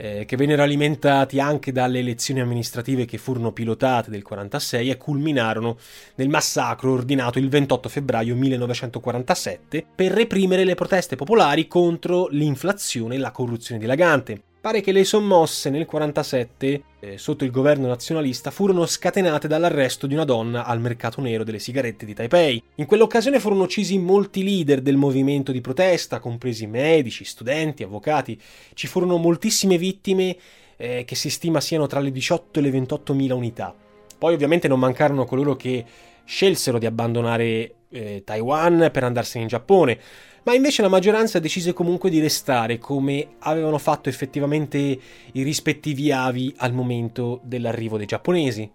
eh, 0.00 0.24
che 0.24 0.36
vennero 0.36 0.62
alimentati 0.62 1.40
anche 1.40 1.72
dalle 1.72 1.98
elezioni 1.98 2.40
amministrative 2.40 3.04
che 3.04 3.18
furono 3.18 3.52
pilotate 3.52 4.10
del 4.10 4.22
46 4.22 4.88
e 4.88 4.96
culminarono 4.96 5.76
nel 6.14 6.30
massacro 6.30 6.92
ordinato 6.92 7.38
il 7.38 7.50
28 7.50 7.88
febbraio 7.90 8.34
1947 8.34 9.84
per 9.94 10.12
reprimere 10.12 10.64
le 10.64 10.74
proteste 10.74 11.16
popolari 11.16 11.68
contro 11.68 12.28
l'inflazione 12.28 13.16
e 13.16 13.18
la 13.18 13.30
corruzione 13.30 13.78
dilagante. 13.78 14.42
Pare 14.60 14.82
che 14.82 14.92
le 14.92 15.04
sommosse 15.04 15.70
nel 15.70 15.86
47, 15.86 16.82
eh, 17.00 17.16
sotto 17.16 17.44
il 17.44 17.50
governo 17.50 17.86
nazionalista, 17.86 18.50
furono 18.50 18.84
scatenate 18.84 19.48
dall'arresto 19.48 20.06
di 20.06 20.12
una 20.12 20.24
donna 20.24 20.66
al 20.66 20.80
mercato 20.80 21.22
nero 21.22 21.44
delle 21.44 21.58
sigarette 21.58 22.04
di 22.04 22.12
Taipei. 22.12 22.62
In 22.74 22.84
quell'occasione 22.84 23.40
furono 23.40 23.62
uccisi 23.62 23.96
molti 23.96 24.44
leader 24.44 24.82
del 24.82 24.98
movimento 24.98 25.50
di 25.50 25.62
protesta, 25.62 26.18
compresi 26.18 26.66
medici, 26.66 27.24
studenti, 27.24 27.84
avvocati. 27.84 28.38
Ci 28.74 28.86
furono 28.86 29.16
moltissime 29.16 29.78
vittime 29.78 30.36
eh, 30.76 31.04
che 31.06 31.14
si 31.14 31.30
stima 31.30 31.62
siano 31.62 31.86
tra 31.86 32.00
le 32.00 32.12
18 32.12 32.58
e 32.58 32.62
le 32.62 32.70
28 32.70 33.14
mila 33.14 33.34
unità. 33.34 33.74
Poi 34.18 34.34
ovviamente 34.34 34.68
non 34.68 34.78
mancarono 34.78 35.24
coloro 35.24 35.56
che 35.56 35.82
scelsero 36.22 36.78
di 36.78 36.84
abbandonare 36.84 37.76
eh, 37.88 38.22
Taiwan 38.26 38.90
per 38.92 39.04
andarsene 39.04 39.44
in 39.44 39.48
Giappone 39.48 39.98
ma 40.44 40.54
invece 40.54 40.82
la 40.82 40.88
maggioranza 40.88 41.38
decise 41.38 41.72
comunque 41.72 42.10
di 42.10 42.20
restare 42.20 42.78
come 42.78 43.36
avevano 43.40 43.78
fatto 43.78 44.08
effettivamente 44.08 44.78
i 44.78 45.42
rispettivi 45.42 46.12
avi 46.12 46.52
al 46.58 46.72
momento 46.72 47.40
dell'arrivo 47.42 47.96
dei 47.96 48.06
giapponesi. 48.06 48.70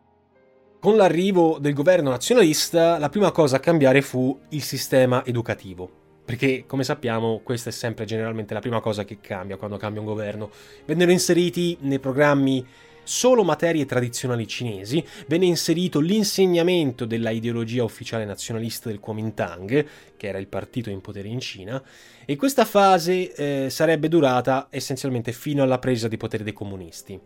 Con 0.80 0.98
l'arrivo 0.98 1.58
del 1.60 1.74
governo 1.74 2.12
nazionalista, 2.12 3.00
la 3.00 3.10
prima 3.10 3.32
cosa 3.32 3.56
a 3.56 3.60
cambiare 3.60 4.02
fu 4.02 4.38
il 4.50 4.62
sistema 4.62 5.26
educativo. 5.26 6.04
Perché, 6.26 6.66
come 6.68 6.84
sappiamo, 6.84 7.42
questa 7.44 7.70
è 7.70 7.72
sempre 7.72 8.06
generalmente 8.06 8.54
la 8.54 8.60
prima 8.60 8.80
cosa 8.80 9.04
che 9.04 9.20
cambia 9.20 9.58
quando 9.58 9.78
cambia 9.78 10.02
un 10.02 10.08
governo. 10.08 10.50
Vennero 10.86 11.12
inseriti 11.12 11.78
nei 11.82 12.00
programmi 12.00 12.66
solo 13.06 13.44
materie 13.44 13.86
tradizionali 13.86 14.46
cinesi, 14.46 15.02
venne 15.28 15.46
inserito 15.46 16.02
l'insegnamento 16.02 17.06
della 17.06 17.30
ideologia 17.30 17.86
ufficiale 17.86 18.26
nazionalista 18.26 18.90
del 18.90 19.00
Kuomintang, 19.00 19.86
che 20.18 20.28
era 20.28 20.38
il 20.38 20.48
partito 20.48 20.90
in 20.90 21.00
potere 21.00 21.30
in 21.30 21.40
Cina, 21.40 21.82
e 22.26 22.36
questa 22.36 22.66
fase 22.66 23.34
eh, 23.34 23.70
sarebbe 23.70 24.10
durata 24.10 24.68
essenzialmente 24.70 25.32
fino 25.32 25.64
alla 25.64 25.80
presa 25.80 26.10
di 26.10 26.18
potere 26.18 26.44
dei 26.44 26.54
comunisti. 26.54 27.20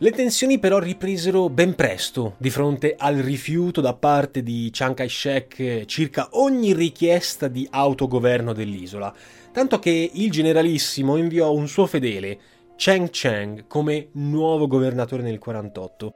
Le 0.00 0.12
tensioni 0.12 0.60
però 0.60 0.78
ripresero 0.78 1.48
ben 1.48 1.74
presto 1.74 2.36
di 2.38 2.50
fronte 2.50 2.94
al 2.96 3.16
rifiuto 3.16 3.80
da 3.80 3.94
parte 3.94 4.44
di 4.44 4.70
Chiang 4.72 4.94
Kai-shek 4.94 5.86
circa 5.86 6.28
ogni 6.34 6.72
richiesta 6.72 7.48
di 7.48 7.66
autogoverno 7.68 8.52
dell'isola, 8.52 9.12
tanto 9.50 9.80
che 9.80 10.10
il 10.12 10.30
generalissimo 10.30 11.16
inviò 11.16 11.52
un 11.52 11.66
suo 11.66 11.86
fedele, 11.86 12.38
Cheng 12.80 13.10
Cheng 13.10 13.66
come 13.66 14.10
nuovo 14.12 14.68
governatore 14.68 15.20
nel 15.20 15.40
48. 15.40 16.14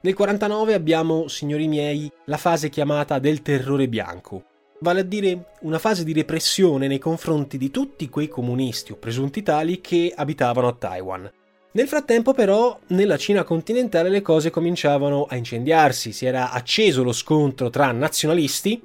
Nel 0.00 0.14
49 0.14 0.72
abbiamo, 0.72 1.28
signori 1.28 1.68
miei, 1.68 2.10
la 2.24 2.38
fase 2.38 2.70
chiamata 2.70 3.18
del 3.18 3.42
terrore 3.42 3.88
bianco, 3.88 4.42
vale 4.80 5.00
a 5.00 5.02
dire 5.02 5.50
una 5.60 5.78
fase 5.78 6.04
di 6.04 6.14
repressione 6.14 6.86
nei 6.86 6.98
confronti 6.98 7.58
di 7.58 7.70
tutti 7.70 8.08
quei 8.08 8.26
comunisti 8.26 8.92
o 8.92 8.96
presunti 8.96 9.42
tali 9.42 9.82
che 9.82 10.10
abitavano 10.16 10.68
a 10.68 10.72
Taiwan. 10.72 11.30
Nel 11.72 11.86
frattempo 11.86 12.32
però 12.32 12.78
nella 12.86 13.18
Cina 13.18 13.44
continentale 13.44 14.08
le 14.08 14.22
cose 14.22 14.48
cominciavano 14.48 15.26
a 15.28 15.36
incendiarsi, 15.36 16.12
si 16.12 16.24
era 16.24 16.52
acceso 16.52 17.02
lo 17.02 17.12
scontro 17.12 17.68
tra 17.68 17.92
nazionalisti 17.92 18.82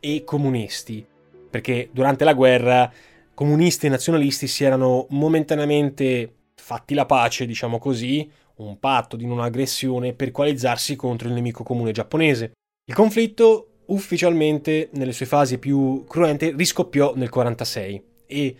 e 0.00 0.22
comunisti, 0.22 1.02
perché 1.48 1.88
durante 1.92 2.24
la 2.24 2.34
guerra 2.34 2.92
comunisti 3.32 3.86
e 3.86 3.88
nazionalisti 3.88 4.46
si 4.46 4.64
erano 4.64 5.06
momentaneamente 5.08 6.34
fatti 6.60 6.94
la 6.94 7.06
pace, 7.06 7.46
diciamo 7.46 7.78
così, 7.78 8.30
un 8.56 8.78
patto 8.78 9.16
di 9.16 9.26
non 9.26 9.40
aggressione 9.40 10.12
per 10.12 10.30
coalizzarsi 10.30 10.96
contro 10.96 11.28
il 11.28 11.34
nemico 11.34 11.62
comune 11.62 11.92
giapponese. 11.92 12.52
Il 12.84 12.94
conflitto 12.94 13.68
ufficialmente 13.86 14.90
nelle 14.92 15.12
sue 15.12 15.26
fasi 15.26 15.58
più 15.58 16.04
cruente 16.06 16.52
riscoppiò 16.54 17.14
nel 17.14 17.30
46 17.30 18.02
e 18.26 18.56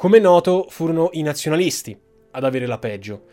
Come 0.00 0.18
noto, 0.18 0.66
furono 0.70 1.10
i 1.12 1.20
nazionalisti 1.20 1.94
ad 2.30 2.44
avere 2.44 2.64
la 2.66 2.78
peggio. 2.78 3.24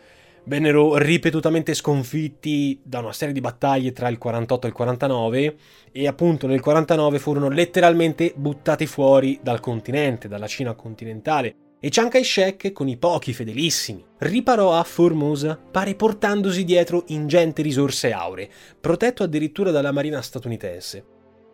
Vennero 0.44 0.98
ripetutamente 0.98 1.72
sconfitti 1.72 2.78
da 2.82 2.98
una 2.98 3.14
serie 3.14 3.32
di 3.32 3.40
battaglie 3.40 3.92
tra 3.92 4.08
il 4.08 4.18
48 4.18 4.66
e 4.66 4.68
il 4.68 4.74
49 4.74 5.56
e 5.90 6.06
appunto 6.06 6.46
nel 6.46 6.60
49 6.60 7.18
furono 7.18 7.48
letteralmente 7.48 8.34
buttati 8.36 8.84
fuori 8.84 9.38
dal 9.42 9.60
continente, 9.60 10.28
dalla 10.28 10.46
Cina 10.46 10.74
continentale. 10.74 11.67
E 11.80 11.90
Chiang 11.90 12.10
Kai-shek, 12.10 12.72
con 12.72 12.88
i 12.88 12.96
pochi 12.96 13.32
fedelissimi, 13.32 14.04
riparò 14.18 14.76
a 14.76 14.82
Formosa, 14.82 15.56
pare 15.56 15.94
portandosi 15.94 16.64
dietro 16.64 17.04
ingenti 17.08 17.62
risorse 17.62 18.10
auree, 18.10 18.50
protetto 18.80 19.22
addirittura 19.22 19.70
dalla 19.70 19.92
marina 19.92 20.20
statunitense. 20.20 21.04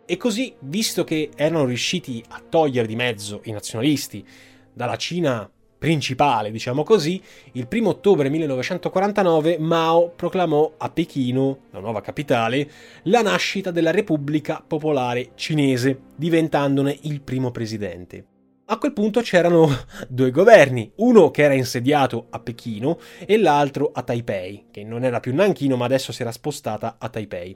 E 0.03 0.17
così, 0.17 0.55
visto 0.61 1.03
che 1.03 1.29
erano 1.35 1.65
riusciti 1.65 2.23
a 2.29 2.41
togliere 2.41 2.87
di 2.87 2.95
mezzo 2.95 3.41
i 3.43 3.51
nazionalisti 3.51 4.25
dalla 4.73 4.95
Cina 4.95 5.47
principale, 5.77 6.49
diciamo 6.49 6.81
così, 6.81 7.21
il 7.51 7.67
1 7.69 7.87
ottobre 7.87 8.27
1949 8.29 9.59
Mao 9.59 10.09
proclamò 10.09 10.73
a 10.75 10.89
Pechino, 10.89 11.65
la 11.69 11.79
nuova 11.79 12.01
capitale, 12.01 12.67
la 13.03 13.21
nascita 13.21 13.69
della 13.69 13.91
Repubblica 13.91 14.63
Popolare 14.65 15.33
Cinese, 15.35 15.99
diventandone 16.15 16.97
il 17.01 17.21
primo 17.21 17.51
presidente. 17.51 18.25
A 18.67 18.79
quel 18.79 18.93
punto 18.93 19.21
c'erano 19.21 19.69
due 20.09 20.31
governi, 20.31 20.91
uno 20.95 21.29
che 21.29 21.43
era 21.43 21.53
insediato 21.53 22.27
a 22.31 22.39
Pechino 22.39 22.97
e 23.23 23.37
l'altro 23.37 23.91
a 23.93 24.01
Taipei, 24.01 24.69
che 24.71 24.83
non 24.83 25.03
era 25.03 25.19
più 25.19 25.35
Nanchino 25.35 25.75
ma 25.75 25.85
adesso 25.85 26.11
si 26.11 26.23
era 26.23 26.31
spostata 26.31 26.95
a 26.97 27.07
Taipei. 27.07 27.55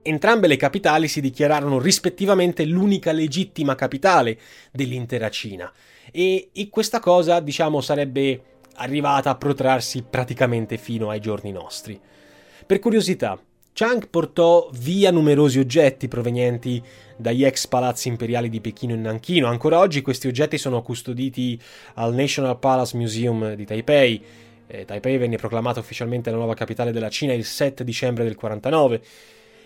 Entrambe 0.00 0.46
le 0.46 0.56
capitali 0.56 1.08
si 1.08 1.20
dichiararono 1.20 1.78
rispettivamente 1.78 2.64
l'unica 2.64 3.12
legittima 3.12 3.74
capitale 3.74 4.38
dell'intera 4.72 5.28
Cina 5.28 5.70
e, 6.10 6.48
e 6.54 6.68
questa 6.70 7.00
cosa, 7.00 7.40
diciamo, 7.40 7.82
sarebbe 7.82 8.42
arrivata 8.76 9.28
a 9.28 9.36
protrarsi 9.36 10.06
praticamente 10.08 10.78
fino 10.78 11.10
ai 11.10 11.20
giorni 11.20 11.52
nostri. 11.52 12.00
Per 12.64 12.78
curiosità, 12.78 13.38
Chang 13.78 14.08
portò 14.08 14.70
via 14.72 15.10
numerosi 15.10 15.58
oggetti 15.58 16.08
provenienti 16.08 16.82
dagli 17.14 17.44
ex 17.44 17.66
palazzi 17.66 18.08
imperiali 18.08 18.48
di 18.48 18.62
Pechino 18.62 18.94
e 18.94 18.96
Nanchino. 18.96 19.48
Ancora 19.48 19.80
oggi 19.80 20.00
questi 20.00 20.28
oggetti 20.28 20.56
sono 20.56 20.80
custoditi 20.80 21.60
al 21.96 22.14
National 22.14 22.58
Palace 22.58 22.96
Museum 22.96 23.52
di 23.52 23.66
Taipei. 23.66 24.24
Eh, 24.66 24.86
Taipei 24.86 25.18
venne 25.18 25.36
proclamata 25.36 25.78
ufficialmente 25.78 26.30
la 26.30 26.36
nuova 26.36 26.54
capitale 26.54 26.90
della 26.90 27.10
Cina 27.10 27.34
il 27.34 27.44
7 27.44 27.84
dicembre 27.84 28.24
del 28.24 28.34
49 28.34 29.02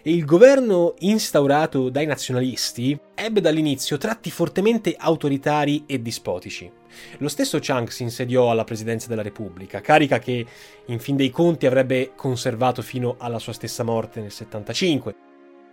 e 0.02 0.12
il 0.12 0.24
governo 0.24 0.94
instaurato 1.00 1.90
dai 1.90 2.06
nazionalisti 2.06 2.98
ebbe 3.14 3.40
dall'inizio 3.40 3.98
tratti 3.98 4.30
fortemente 4.30 4.94
autoritari 4.98 5.84
e 5.86 6.00
dispotici. 6.00 6.70
Lo 7.18 7.28
stesso 7.28 7.58
Chang 7.60 7.88
si 7.88 8.02
insediò 8.02 8.50
alla 8.50 8.64
presidenza 8.64 9.08
della 9.08 9.22
Repubblica, 9.22 9.80
carica 9.80 10.18
che 10.18 10.46
in 10.86 10.98
fin 10.98 11.16
dei 11.16 11.30
conti 11.30 11.66
avrebbe 11.66 12.12
conservato 12.16 12.82
fino 12.82 13.16
alla 13.18 13.38
sua 13.38 13.52
stessa 13.52 13.82
morte 13.82 14.20
nel 14.20 14.32
75. 14.32 15.14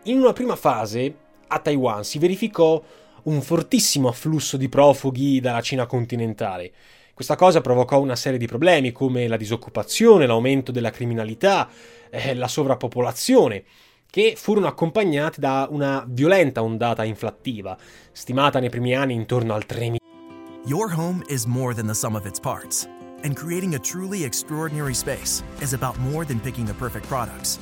In 0.03 0.19
una 0.19 0.33
prima 0.33 0.55
fase, 0.55 1.15
a 1.47 1.59
Taiwan 1.59 2.03
si 2.03 2.19
verificò 2.19 2.81
un 3.23 3.41
fortissimo 3.41 4.09
afflusso 4.09 4.57
di 4.57 4.69
profughi 4.69 5.39
dalla 5.39 5.61
Cina 5.61 5.85
continentale. 5.85 6.71
Questa 7.13 7.35
cosa 7.35 7.61
provocò 7.61 7.99
una 7.99 8.15
serie 8.15 8.37
di 8.37 8.45
problemi 8.45 8.91
come 8.91 9.27
la 9.27 9.37
disoccupazione, 9.37 10.27
l'aumento 10.27 10.71
della 10.71 10.91
criminalità, 10.91 11.67
eh, 12.09 12.35
la 12.35 12.47
sovrappopolazione 12.47 13.63
che 14.09 14.35
furono 14.35 14.67
accompagnati 14.67 15.39
da 15.39 15.67
una 15.69 16.03
violenta 16.07 16.63
ondata 16.63 17.03
inflattiva, 17.03 17.77
stimata 18.11 18.59
nei 18.59 18.69
primi 18.69 18.95
anni 18.95 19.13
intorno 19.13 19.53
al 19.53 19.65
3 19.65 19.77
milioni. 19.79 19.99
Your 20.65 20.91
home 20.91 21.23
is 21.29 21.45
more 21.45 21.73
than 21.73 21.87
the 21.87 21.93
sum 21.93 22.15
of 22.15 22.25
its 22.25 22.39
parts, 22.39 22.87
and 23.23 23.35
creating 23.35 23.75
a 23.75 23.79
truly 23.79 24.23
extraordinary 24.23 24.93
space 24.93 25.43
is 25.59 25.73
about 25.73 25.97
more 25.99 26.25
than 26.25 26.39
picking 26.39 26.65
the 26.65 26.73
perfect 26.73 27.07
products. 27.07 27.59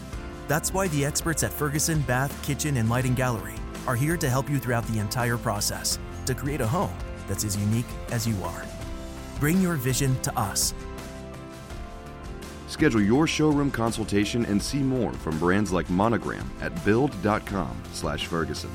That's 0.47 0.71
why 0.71 0.87
the 0.89 1.05
experts 1.05 1.43
at 1.43 1.51
Ferguson 1.51 2.01
Bath, 2.01 2.31
Kitchen, 2.43 2.77
and 2.77 2.89
Lighting 2.89 3.15
Gallery 3.15 3.55
are 3.87 3.95
here 3.95 4.17
to 4.17 4.29
help 4.29 4.49
you 4.49 4.59
throughout 4.59 4.85
the 4.87 4.99
entire 4.99 5.37
process 5.37 5.99
to 6.25 6.33
create 6.33 6.61
a 6.61 6.67
home 6.67 6.95
that's 7.27 7.43
as 7.43 7.57
unique 7.57 7.85
as 8.11 8.27
you 8.27 8.35
are. 8.43 8.63
Bring 9.39 9.61
your 9.61 9.75
vision 9.75 10.19
to 10.21 10.39
us 10.39 10.73
Schedule 12.67 13.01
your 13.01 13.27
showroom 13.27 13.71
consultation 13.71 14.45
and 14.45 14.61
see 14.61 14.79
more 14.79 15.13
from 15.13 15.37
brands 15.39 15.71
like 15.71 15.89
Monogram 15.89 16.49
at 16.61 16.73
build.com/ferguson. 16.85 18.71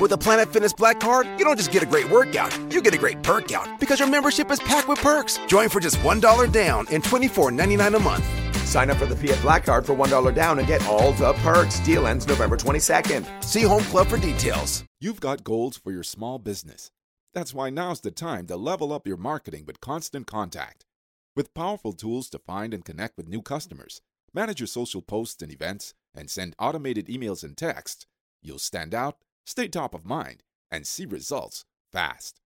With 0.00 0.12
a 0.12 0.18
Planet 0.18 0.52
Fitness 0.52 0.72
Black 0.72 0.98
Card, 1.00 1.26
you 1.38 1.44
don't 1.44 1.56
just 1.56 1.70
get 1.70 1.82
a 1.82 1.86
great 1.86 2.10
workout, 2.10 2.52
you 2.70 2.82
get 2.82 2.94
a 2.94 2.98
great 2.98 3.22
perk 3.22 3.52
out 3.52 3.80
because 3.80 4.00
your 4.00 4.10
membership 4.10 4.50
is 4.50 4.58
packed 4.60 4.88
with 4.88 4.98
perks. 4.98 5.38
Join 5.46 5.68
for 5.68 5.80
just 5.80 5.96
$1 5.98 6.52
down 6.52 6.86
and 6.90 7.02
$24.99 7.02 7.94
a 7.94 7.98
month. 8.00 8.24
Sign 8.66 8.90
up 8.90 8.96
for 8.96 9.06
the 9.06 9.16
Fiat 9.16 9.40
Black 9.40 9.64
Card 9.64 9.86
for 9.86 9.94
$1 9.94 10.34
down 10.34 10.58
and 10.58 10.66
get 10.66 10.84
all 10.86 11.12
the 11.12 11.32
perks. 11.44 11.78
Deal 11.80 12.06
ends 12.06 12.26
November 12.26 12.56
22nd. 12.56 13.24
See 13.42 13.62
Home 13.62 13.84
Club 13.84 14.08
for 14.08 14.18
details. 14.18 14.84
You've 15.00 15.20
got 15.20 15.44
goals 15.44 15.76
for 15.76 15.92
your 15.92 16.02
small 16.02 16.38
business. 16.38 16.90
That's 17.34 17.52
why 17.52 17.68
now's 17.68 18.00
the 18.00 18.12
time 18.12 18.46
to 18.46 18.56
level 18.56 18.92
up 18.92 19.08
your 19.08 19.16
marketing 19.16 19.64
with 19.66 19.80
Constant 19.80 20.26
Contact. 20.26 20.86
With 21.34 21.52
powerful 21.52 21.92
tools 21.92 22.30
to 22.30 22.38
find 22.38 22.72
and 22.72 22.84
connect 22.84 23.16
with 23.16 23.28
new 23.28 23.42
customers, 23.42 24.00
manage 24.32 24.60
your 24.60 24.68
social 24.68 25.02
posts 25.02 25.42
and 25.42 25.52
events, 25.52 25.94
and 26.14 26.30
send 26.30 26.54
automated 26.60 27.08
emails 27.08 27.42
and 27.42 27.56
texts, 27.56 28.06
you'll 28.40 28.60
stand 28.60 28.94
out, 28.94 29.18
stay 29.44 29.66
top 29.66 29.94
of 29.94 30.06
mind, 30.06 30.44
and 30.70 30.86
see 30.86 31.06
results 31.06 31.64
fast. 31.92 32.40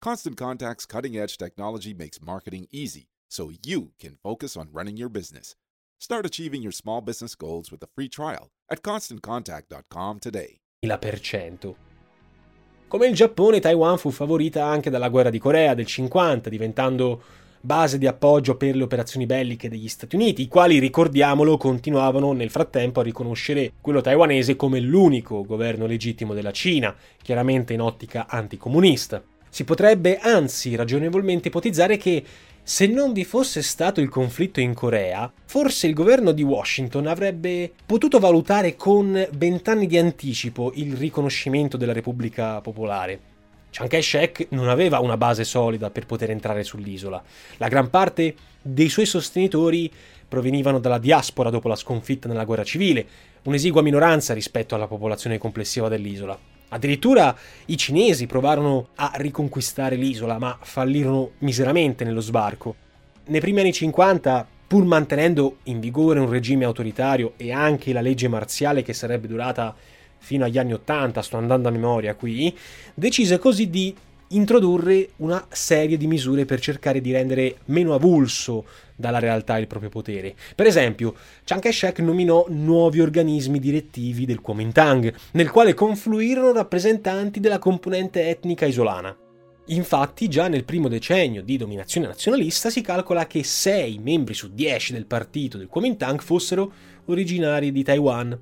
Constant 0.00 0.38
Contact's 0.38 0.86
cutting 0.86 1.18
edge 1.18 1.36
technology 1.36 1.92
makes 1.92 2.22
marketing 2.22 2.66
easy 2.72 3.08
so 3.28 3.50
you 3.66 3.92
can 3.98 4.16
focus 4.22 4.56
on 4.56 4.72
running 4.72 4.96
your 4.96 5.10
business. 5.10 5.54
Start 6.00 6.24
achieving 6.24 6.62
your 6.62 6.72
small 6.72 7.02
business 7.02 7.34
goals 7.34 7.70
with 7.70 7.82
a 7.82 7.88
free 7.94 8.08
trial 8.08 8.48
at 8.70 8.82
constantcontact.com 8.82 10.18
today. 10.20 10.60
Come 12.86 13.06
il 13.06 13.14
Giappone, 13.14 13.60
Taiwan 13.60 13.98
fu 13.98 14.10
favorita 14.10 14.66
anche 14.66 14.90
dalla 14.90 15.08
guerra 15.08 15.30
di 15.30 15.38
Corea 15.38 15.74
del 15.74 15.86
50, 15.86 16.48
diventando 16.48 17.22
base 17.60 17.96
di 17.96 18.06
appoggio 18.06 18.56
per 18.56 18.76
le 18.76 18.82
operazioni 18.82 19.24
belliche 19.24 19.70
degli 19.70 19.88
Stati 19.88 20.14
Uniti, 20.14 20.42
i 20.42 20.48
quali, 20.48 20.78
ricordiamolo, 20.78 21.56
continuavano 21.56 22.32
nel 22.32 22.50
frattempo 22.50 23.00
a 23.00 23.02
riconoscere 23.02 23.72
quello 23.80 24.02
taiwanese 24.02 24.54
come 24.54 24.80
l'unico 24.80 25.44
governo 25.44 25.86
legittimo 25.86 26.34
della 26.34 26.52
Cina, 26.52 26.94
chiaramente 27.20 27.72
in 27.72 27.80
ottica 27.80 28.26
anticomunista. 28.28 29.22
Si 29.48 29.64
potrebbe 29.64 30.18
anzi 30.18 30.76
ragionevolmente 30.76 31.48
ipotizzare 31.48 31.96
che 31.96 32.22
se 32.66 32.86
non 32.86 33.12
vi 33.12 33.24
fosse 33.24 33.60
stato 33.60 34.00
il 34.00 34.08
conflitto 34.08 34.58
in 34.58 34.72
Corea, 34.72 35.30
forse 35.44 35.86
il 35.86 35.92
governo 35.92 36.32
di 36.32 36.42
Washington 36.42 37.06
avrebbe 37.06 37.70
potuto 37.84 38.18
valutare 38.18 38.74
con 38.74 39.28
vent'anni 39.32 39.86
di 39.86 39.98
anticipo 39.98 40.72
il 40.76 40.96
riconoscimento 40.96 41.76
della 41.76 41.92
Repubblica 41.92 42.62
Popolare. 42.62 43.20
Chiang 43.68 43.90
Kai-shek 43.90 44.46
non 44.50 44.70
aveva 44.70 45.00
una 45.00 45.18
base 45.18 45.44
solida 45.44 45.90
per 45.90 46.06
poter 46.06 46.30
entrare 46.30 46.64
sull'isola. 46.64 47.22
La 47.58 47.68
gran 47.68 47.90
parte 47.90 48.34
dei 48.62 48.88
suoi 48.88 49.04
sostenitori 49.04 49.92
provenivano 50.26 50.78
dalla 50.78 50.96
diaspora 50.96 51.50
dopo 51.50 51.68
la 51.68 51.76
sconfitta 51.76 52.28
nella 52.28 52.46
guerra 52.46 52.64
civile, 52.64 53.06
un'esigua 53.42 53.82
minoranza 53.82 54.32
rispetto 54.32 54.74
alla 54.74 54.86
popolazione 54.86 55.36
complessiva 55.36 55.90
dell'isola. 55.90 56.53
Addirittura 56.74 57.36
i 57.66 57.76
cinesi 57.76 58.26
provarono 58.26 58.88
a 58.96 59.12
riconquistare 59.14 59.94
l'isola, 59.94 60.38
ma 60.40 60.58
fallirono 60.60 61.30
miseramente 61.38 62.02
nello 62.02 62.20
sbarco. 62.20 62.74
Nei 63.26 63.38
primi 63.38 63.60
anni 63.60 63.72
50, 63.72 64.44
pur 64.66 64.84
mantenendo 64.84 65.58
in 65.64 65.78
vigore 65.78 66.18
un 66.18 66.28
regime 66.28 66.64
autoritario 66.64 67.34
e 67.36 67.52
anche 67.52 67.92
la 67.92 68.00
legge 68.00 68.26
marziale 68.26 68.82
che 68.82 68.92
sarebbe 68.92 69.28
durata 69.28 69.72
fino 70.18 70.44
agli 70.44 70.58
anni 70.58 70.72
80, 70.72 71.22
sto 71.22 71.36
andando 71.36 71.68
a 71.68 71.70
memoria 71.70 72.16
qui, 72.16 72.52
decise 72.92 73.38
così 73.38 73.70
di 73.70 73.94
introdurre 74.36 75.10
una 75.16 75.46
serie 75.50 75.96
di 75.96 76.06
misure 76.06 76.44
per 76.44 76.60
cercare 76.60 77.00
di 77.00 77.12
rendere 77.12 77.56
meno 77.66 77.94
avulso 77.94 78.64
dalla 78.96 79.18
realtà 79.18 79.58
il 79.58 79.66
proprio 79.66 79.90
potere. 79.90 80.34
Per 80.54 80.66
esempio, 80.66 81.14
Chiang 81.44 81.62
Kai-shek 81.62 81.98
nominò 82.00 82.46
nuovi 82.48 83.00
organismi 83.00 83.58
direttivi 83.58 84.24
del 84.26 84.40
Kuomintang, 84.40 85.12
nel 85.32 85.50
quale 85.50 85.74
confluirono 85.74 86.52
rappresentanti 86.52 87.40
della 87.40 87.58
componente 87.58 88.28
etnica 88.28 88.66
isolana. 88.66 89.16
Infatti, 89.68 90.28
già 90.28 90.48
nel 90.48 90.64
primo 90.64 90.88
decennio 90.88 91.42
di 91.42 91.56
dominazione 91.56 92.06
nazionalista 92.06 92.68
si 92.68 92.82
calcola 92.82 93.26
che 93.26 93.42
6 93.42 93.98
membri 93.98 94.34
su 94.34 94.52
10 94.52 94.92
del 94.92 95.06
partito 95.06 95.56
del 95.56 95.68
Kuomintang 95.68 96.20
fossero 96.20 96.70
originari 97.06 97.72
di 97.72 97.82
Taiwan. 97.82 98.38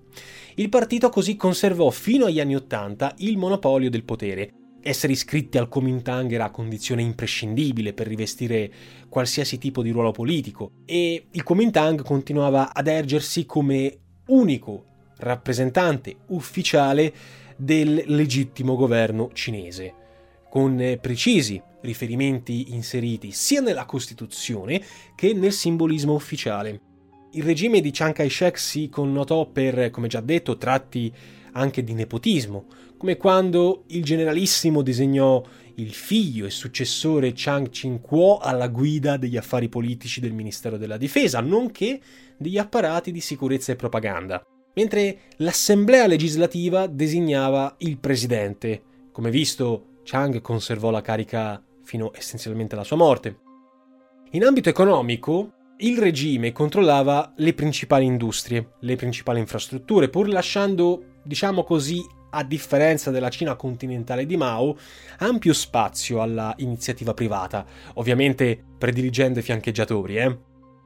Il 0.57 0.68
partito 0.68 1.09
così 1.11 1.37
conservò 1.37 1.90
fino 1.90 2.26
agli 2.26 2.40
anni 2.40 2.57
80 2.57 3.14
il 3.18 3.38
monopolio 3.38 3.88
del 3.88 4.02
potere, 4.02 4.52
essere 4.83 5.12
iscritti 5.12 5.59
al 5.59 5.68
Kuomintang 5.68 6.31
era 6.33 6.51
condizione 6.51 7.03
imprescindibile 7.03 7.92
per 7.92 8.09
rivestire 8.09 8.71
qualsiasi 9.09 9.57
tipo 9.59 9.83
di 9.83 9.90
ruolo 9.90 10.11
politico 10.11 10.73
e 10.85 11.27
il 11.31 11.42
Kuomintang 11.42 12.03
continuava 12.03 12.75
ad 12.75 12.88
ergersi 12.88 13.47
come 13.47 13.99
unico 14.27 14.85
rappresentante 15.18 16.16
ufficiale 16.29 17.12
del 17.57 18.03
legittimo 18.07 18.75
governo 18.75 19.31
cinese, 19.33 19.95
con 20.51 20.99
precisi 21.01 21.62
riferimenti 21.83 22.73
inseriti 22.75 23.31
sia 23.31 23.61
nella 23.61 23.85
Costituzione 23.85 24.83
che 25.14 25.33
nel 25.33 25.53
simbolismo 25.53 26.14
ufficiale. 26.14 26.81
Il 27.33 27.45
regime 27.45 27.81
di 27.81 27.90
Chiang 27.90 28.12
Kai-shek 28.12 28.59
si 28.59 28.88
connotò 28.88 29.47
per, 29.47 29.90
come 29.90 30.09
già 30.09 30.21
detto, 30.21 30.59
tratti 30.59 31.12
anche 31.53 31.85
di 31.85 31.95
nepotismo, 31.95 32.66
come 33.02 33.16
quando 33.16 33.82
il 33.88 34.04
generalissimo 34.04 34.80
disegnò 34.80 35.42
il 35.74 35.92
figlio 35.92 36.46
e 36.46 36.50
successore 36.50 37.32
Chang 37.34 37.68
Ching-kuo 37.68 38.38
alla 38.38 38.68
guida 38.68 39.16
degli 39.16 39.36
affari 39.36 39.68
politici 39.68 40.20
del 40.20 40.32
Ministero 40.32 40.76
della 40.76 40.96
Difesa, 40.96 41.40
nonché 41.40 42.00
degli 42.38 42.58
apparati 42.58 43.10
di 43.10 43.18
sicurezza 43.18 43.72
e 43.72 43.76
propaganda, 43.76 44.40
mentre 44.74 45.22
l'Assemblea 45.38 46.06
legislativa 46.06 46.86
designava 46.86 47.74
il 47.78 47.98
presidente. 47.98 48.82
Come 49.10 49.30
visto, 49.32 49.96
Chang 50.04 50.40
conservò 50.40 50.90
la 50.90 51.00
carica 51.00 51.60
fino 51.82 52.12
essenzialmente 52.14 52.76
alla 52.76 52.84
sua 52.84 52.94
morte. 52.98 53.36
In 54.30 54.44
ambito 54.44 54.68
economico, 54.68 55.54
il 55.78 55.98
regime 55.98 56.52
controllava 56.52 57.32
le 57.38 57.52
principali 57.52 58.04
industrie, 58.04 58.74
le 58.78 58.94
principali 58.94 59.40
infrastrutture, 59.40 60.08
pur 60.08 60.28
lasciando, 60.28 61.16
diciamo 61.24 61.64
così, 61.64 62.00
a 62.35 62.45
differenza 62.45 63.11
della 63.11 63.29
Cina 63.29 63.55
continentale 63.55 64.27
di 64.27 64.37
Mao, 64.37 64.77
ampio 65.18 65.53
spazio 65.53 66.21
alla 66.23 66.55
iniziativa 66.59 67.14
privata, 67.14 67.64
ovviamente 67.95 68.62
prediligendo 68.79 69.38
i 69.38 69.42
fiancheggiatori, 69.42 70.16
eh? 70.16 70.38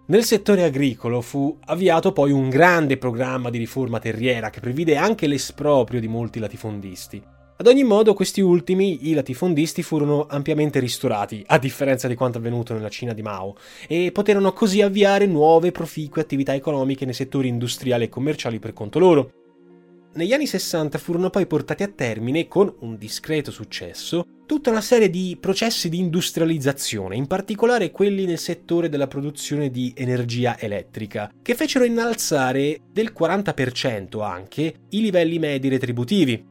Nel 0.08 0.24
settore 0.24 0.62
agricolo 0.62 1.20
fu 1.20 1.58
avviato 1.64 2.12
poi 2.12 2.30
un 2.30 2.48
grande 2.48 2.96
programma 2.96 3.50
di 3.50 3.58
riforma 3.58 3.98
terriera 3.98 4.50
che 4.50 4.60
previde 4.60 4.96
anche 4.96 5.26
l'esproprio 5.26 5.98
di 5.98 6.06
molti 6.06 6.38
latifondisti. 6.38 7.20
Ad 7.58 7.66
ogni 7.66 7.84
modo, 7.84 8.12
questi 8.12 8.40
ultimi, 8.40 9.08
i 9.08 9.14
latifondisti, 9.14 9.82
furono 9.82 10.26
ampiamente 10.28 10.78
ristorati, 10.78 11.42
a 11.46 11.58
differenza 11.58 12.06
di 12.06 12.14
quanto 12.14 12.38
avvenuto 12.38 12.74
nella 12.74 12.90
Cina 12.90 13.14
di 13.14 13.22
Mao, 13.22 13.56
e 13.88 14.12
poterono 14.12 14.52
così 14.52 14.82
avviare 14.82 15.26
nuove 15.26 15.72
proficue 15.72 16.20
attività 16.20 16.54
economiche 16.54 17.04
nei 17.06 17.14
settori 17.14 17.48
industriali 17.48 18.04
e 18.04 18.08
commerciali 18.08 18.58
per 18.58 18.74
conto 18.74 18.98
loro. 18.98 19.30
Negli 20.16 20.32
anni 20.32 20.46
60 20.46 20.96
furono 20.96 21.28
poi 21.28 21.46
portati 21.46 21.82
a 21.82 21.88
termine, 21.88 22.48
con 22.48 22.74
un 22.80 22.96
discreto 22.96 23.50
successo, 23.50 24.24
tutta 24.46 24.70
una 24.70 24.80
serie 24.80 25.10
di 25.10 25.36
processi 25.38 25.90
di 25.90 25.98
industrializzazione, 25.98 27.16
in 27.16 27.26
particolare 27.26 27.90
quelli 27.90 28.24
nel 28.24 28.38
settore 28.38 28.88
della 28.88 29.08
produzione 29.08 29.70
di 29.70 29.92
energia 29.94 30.58
elettrica, 30.58 31.30
che 31.42 31.54
fecero 31.54 31.84
innalzare 31.84 32.80
del 32.90 33.12
40% 33.14 34.22
anche 34.22 34.74
i 34.88 35.02
livelli 35.02 35.38
medi 35.38 35.68
retributivi, 35.68 36.42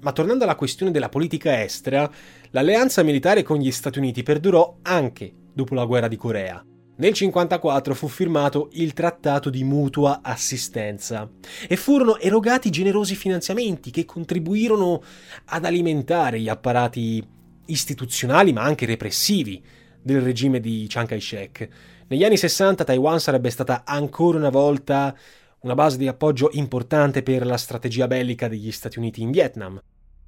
ma 0.00 0.10
tornando 0.10 0.42
alla 0.42 0.56
questione 0.56 0.90
della 0.90 1.08
politica 1.08 1.62
estera, 1.62 2.10
l'alleanza 2.50 3.04
militare 3.04 3.44
con 3.44 3.58
gli 3.58 3.70
Stati 3.70 4.00
Uniti 4.00 4.24
perdurò 4.24 4.78
anche 4.82 5.32
dopo 5.54 5.74
la 5.74 5.84
guerra 5.84 6.08
di 6.08 6.16
Corea. 6.16 6.64
Nel 6.98 7.12
1954 7.12 7.94
fu 7.94 8.08
firmato 8.08 8.70
il 8.72 8.94
Trattato 8.94 9.50
di 9.50 9.64
mutua 9.64 10.20
assistenza 10.22 11.28
e 11.68 11.76
furono 11.76 12.18
erogati 12.18 12.70
generosi 12.70 13.14
finanziamenti 13.14 13.90
che 13.90 14.06
contribuirono 14.06 15.02
ad 15.46 15.66
alimentare 15.66 16.40
gli 16.40 16.48
apparati 16.48 17.22
istituzionali 17.66 18.54
ma 18.54 18.62
anche 18.62 18.86
repressivi 18.86 19.62
del 20.00 20.22
regime 20.22 20.58
di 20.58 20.86
Chiang 20.88 21.06
Kai-shek. 21.06 21.68
Negli 22.06 22.24
anni 22.24 22.38
60 22.38 22.84
Taiwan 22.84 23.20
sarebbe 23.20 23.50
stata 23.50 23.82
ancora 23.84 24.38
una 24.38 24.48
volta 24.48 25.14
una 25.60 25.74
base 25.74 25.98
di 25.98 26.08
appoggio 26.08 26.48
importante 26.52 27.22
per 27.22 27.44
la 27.44 27.58
strategia 27.58 28.06
bellica 28.06 28.48
degli 28.48 28.72
Stati 28.72 28.98
Uniti 28.98 29.20
in 29.20 29.32
Vietnam. 29.32 29.78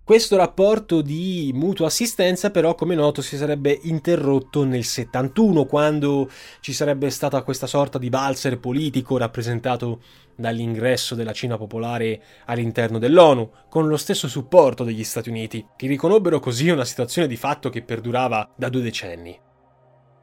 Questo 0.08 0.38
rapporto 0.38 1.02
di 1.02 1.50
mutua 1.54 1.88
assistenza 1.88 2.50
però, 2.50 2.74
come 2.74 2.94
noto, 2.94 3.20
si 3.20 3.36
sarebbe 3.36 3.78
interrotto 3.82 4.64
nel 4.64 4.84
71, 4.84 5.66
quando 5.66 6.30
ci 6.60 6.72
sarebbe 6.72 7.10
stata 7.10 7.42
questa 7.42 7.66
sorta 7.66 7.98
di 7.98 8.08
valzer 8.08 8.58
politico 8.58 9.18
rappresentato 9.18 10.00
dall'ingresso 10.34 11.14
della 11.14 11.34
Cina 11.34 11.58
popolare 11.58 12.22
all'interno 12.46 12.98
dell'ONU, 12.98 13.50
con 13.68 13.86
lo 13.86 13.98
stesso 13.98 14.28
supporto 14.28 14.82
degli 14.82 15.04
Stati 15.04 15.28
Uniti, 15.28 15.62
che 15.76 15.86
riconobbero 15.86 16.40
così 16.40 16.70
una 16.70 16.86
situazione 16.86 17.28
di 17.28 17.36
fatto 17.36 17.68
che 17.68 17.82
perdurava 17.82 18.54
da 18.56 18.70
due 18.70 18.80
decenni. 18.80 19.38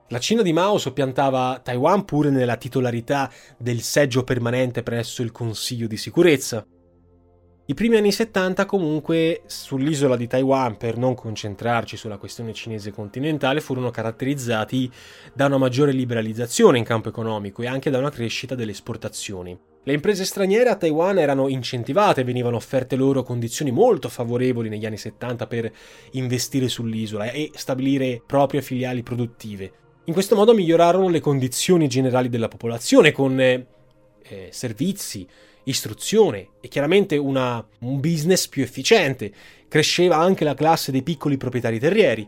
La 0.08 0.18
Cina 0.18 0.42
di 0.42 0.52
Mao 0.52 0.80
soppiantava 0.80 1.62
Taiwan 1.64 2.06
pure 2.06 2.32
nella 2.32 2.58
titolarità 2.58 3.32
del 3.56 3.82
seggio 3.82 4.24
permanente 4.24 4.82
presso 4.82 5.22
il 5.22 5.32
Consiglio 5.32 5.86
di 5.86 5.98
sicurezza. 5.98 6.66
I 7.68 7.74
primi 7.74 7.98
anni 7.98 8.12
70 8.12 8.68
comunque 8.68 9.42
sull'isola 9.48 10.16
di 10.16 10.28
Taiwan, 10.28 10.78
per 10.78 10.98
non 10.98 11.16
concentrarci 11.16 11.98
sulla 11.98 12.18
questione 12.18 12.54
cinese 12.54 12.92
continentale, 12.92 13.60
furono 13.60 13.90
caratterizzati 13.90 14.88
da 15.34 15.48
una 15.48 15.58
maggiore 15.58 15.92
liberalizzazione 15.92 16.78
in 16.78 16.84
campo 16.84 17.10
economico 17.10 17.64
e 17.64 17.68
anche 17.68 17.90
da 17.90 17.98
una 17.98 18.12
crescita 18.12 18.54
delle 18.54 18.70
esportazioni. 18.70 19.58
Le 19.82 19.94
imprese 19.94 20.26
straniere 20.26 20.70
a 20.70 20.76
Taiwan 20.76 21.18
erano 21.18 21.48
incentivate, 21.48 22.24
venivano 22.24 22.58
offerte 22.58 22.96
loro 22.96 23.24
condizioni 23.24 23.72
molto 23.72 24.10
favorevoli 24.10 24.70
negli 24.70 24.86
anni 24.86 24.98
70 24.98 25.48
per 25.48 25.72
investire 26.12 26.68
sull'isola 26.68 27.32
e 27.32 27.50
stabilire 27.56 28.22
proprie 28.24 28.62
filiali 28.62 29.02
produttive, 29.02 29.72
in 30.04 30.14
questo 30.14 30.36
modo 30.36 30.54
migliorarono 30.54 31.10
le 31.10 31.20
condizioni 31.20 31.88
generali 31.88 32.30
della 32.30 32.48
popolazione 32.48 33.12
con 33.12 33.40
eh, 33.40 34.50
servizi, 34.52 35.28
istruzione 35.66 36.50
e 36.62 36.68
chiaramente 36.68 37.18
una, 37.18 37.66
un 37.82 38.00
business 38.00 38.48
più 38.48 38.64
efficiente. 38.64 39.32
Cresceva 39.68 40.18
anche 40.18 40.44
la 40.44 40.54
classe 40.54 40.92
dei 40.92 41.04
piccoli 41.04 41.38
proprietari 41.38 41.80
terrieri. 41.80 42.28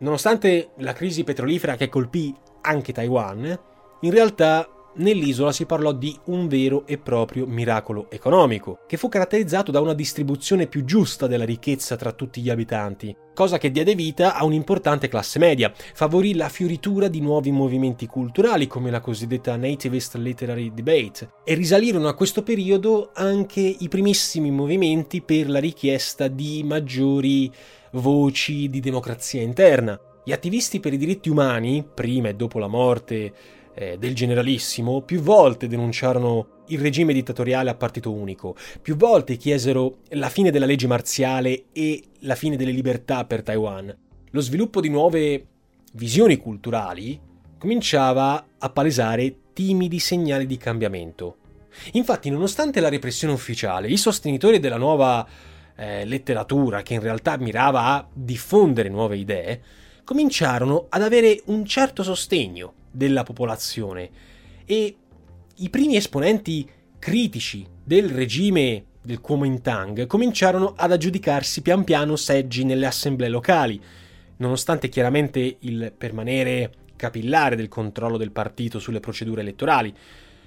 Nonostante 0.00 0.70
la 0.78 0.92
crisi 0.92 1.24
petrolifera 1.24 1.76
che 1.76 1.88
colpì 1.88 2.34
anche 2.62 2.92
Taiwan, 2.92 3.58
in 4.00 4.10
realtà 4.10 4.68
nell'isola 4.96 5.52
si 5.52 5.66
parlò 5.66 5.92
di 5.92 6.16
un 6.24 6.48
vero 6.48 6.84
e 6.86 6.98
proprio 6.98 7.46
miracolo 7.46 8.06
economico, 8.10 8.80
che 8.86 8.96
fu 8.96 9.08
caratterizzato 9.08 9.70
da 9.70 9.80
una 9.80 9.94
distribuzione 9.94 10.66
più 10.66 10.84
giusta 10.84 11.26
della 11.26 11.44
ricchezza 11.44 11.96
tra 11.96 12.12
tutti 12.12 12.40
gli 12.40 12.50
abitanti, 12.50 13.14
cosa 13.34 13.58
che 13.58 13.70
diede 13.70 13.94
vita 13.94 14.34
a 14.34 14.44
un'importante 14.44 15.08
classe 15.08 15.38
media, 15.38 15.72
favorì 15.94 16.34
la 16.34 16.48
fioritura 16.48 17.08
di 17.08 17.20
nuovi 17.20 17.50
movimenti 17.50 18.06
culturali 18.06 18.66
come 18.66 18.90
la 18.90 19.00
cosiddetta 19.00 19.56
Nativist 19.56 20.16
Literary 20.16 20.72
Debate 20.74 21.30
e 21.44 21.54
risalirono 21.54 22.08
a 22.08 22.14
questo 22.14 22.42
periodo 22.42 23.10
anche 23.14 23.60
i 23.60 23.88
primissimi 23.88 24.50
movimenti 24.50 25.22
per 25.22 25.48
la 25.48 25.60
richiesta 25.60 26.28
di 26.28 26.62
maggiori 26.64 27.52
voci 27.92 28.68
di 28.68 28.80
democrazia 28.80 29.40
interna. 29.40 29.98
Gli 30.24 30.32
attivisti 30.32 30.78
per 30.78 30.92
i 30.92 30.98
diritti 30.98 31.30
umani, 31.30 31.82
prima 31.94 32.28
e 32.28 32.34
dopo 32.34 32.58
la 32.58 32.66
morte 32.66 33.32
eh, 33.78 33.96
del 33.96 34.14
generalissimo 34.14 35.02
più 35.02 35.20
volte 35.20 35.68
denunciarono 35.68 36.64
il 36.68 36.80
regime 36.80 37.12
dittatoriale 37.12 37.70
a 37.70 37.76
partito 37.76 38.12
unico, 38.12 38.56
più 38.82 38.96
volte 38.96 39.36
chiesero 39.36 39.98
la 40.10 40.28
fine 40.28 40.50
della 40.50 40.66
legge 40.66 40.88
marziale 40.88 41.66
e 41.72 42.02
la 42.20 42.34
fine 42.34 42.56
delle 42.56 42.72
libertà 42.72 43.24
per 43.24 43.42
Taiwan. 43.42 43.96
Lo 44.30 44.40
sviluppo 44.40 44.80
di 44.80 44.88
nuove 44.88 45.46
visioni 45.92 46.36
culturali 46.36 47.18
cominciava 47.56 48.46
a 48.58 48.70
palesare 48.70 49.36
timidi 49.52 50.00
segnali 50.00 50.46
di 50.46 50.56
cambiamento. 50.56 51.36
Infatti, 51.92 52.30
nonostante 52.30 52.80
la 52.80 52.88
repressione 52.88 53.32
ufficiale, 53.32 53.88
i 53.88 53.96
sostenitori 53.96 54.58
della 54.58 54.76
nuova 54.76 55.26
eh, 55.76 56.04
letteratura, 56.04 56.82
che 56.82 56.94
in 56.94 57.00
realtà 57.00 57.36
mirava 57.36 57.84
a 57.84 58.08
diffondere 58.12 58.88
nuove 58.88 59.16
idee, 59.16 59.62
cominciarono 60.02 60.86
ad 60.88 61.02
avere 61.02 61.40
un 61.46 61.64
certo 61.64 62.02
sostegno 62.02 62.72
della 62.98 63.22
popolazione 63.22 64.10
e 64.66 64.96
i 65.54 65.70
primi 65.70 65.96
esponenti 65.96 66.68
critici 66.98 67.64
del 67.82 68.10
regime 68.10 68.84
del 69.00 69.20
Kuomintang 69.20 70.06
cominciarono 70.06 70.74
ad 70.76 70.90
aggiudicarsi 70.90 71.62
pian 71.62 71.84
piano 71.84 72.16
seggi 72.16 72.64
nelle 72.64 72.86
assemblee 72.86 73.28
locali, 73.28 73.80
nonostante 74.38 74.88
chiaramente 74.88 75.58
il 75.60 75.92
permanere 75.96 76.72
capillare 76.96 77.54
del 77.54 77.68
controllo 77.68 78.16
del 78.16 78.32
partito 78.32 78.80
sulle 78.80 79.00
procedure 79.00 79.42
elettorali. 79.42 79.94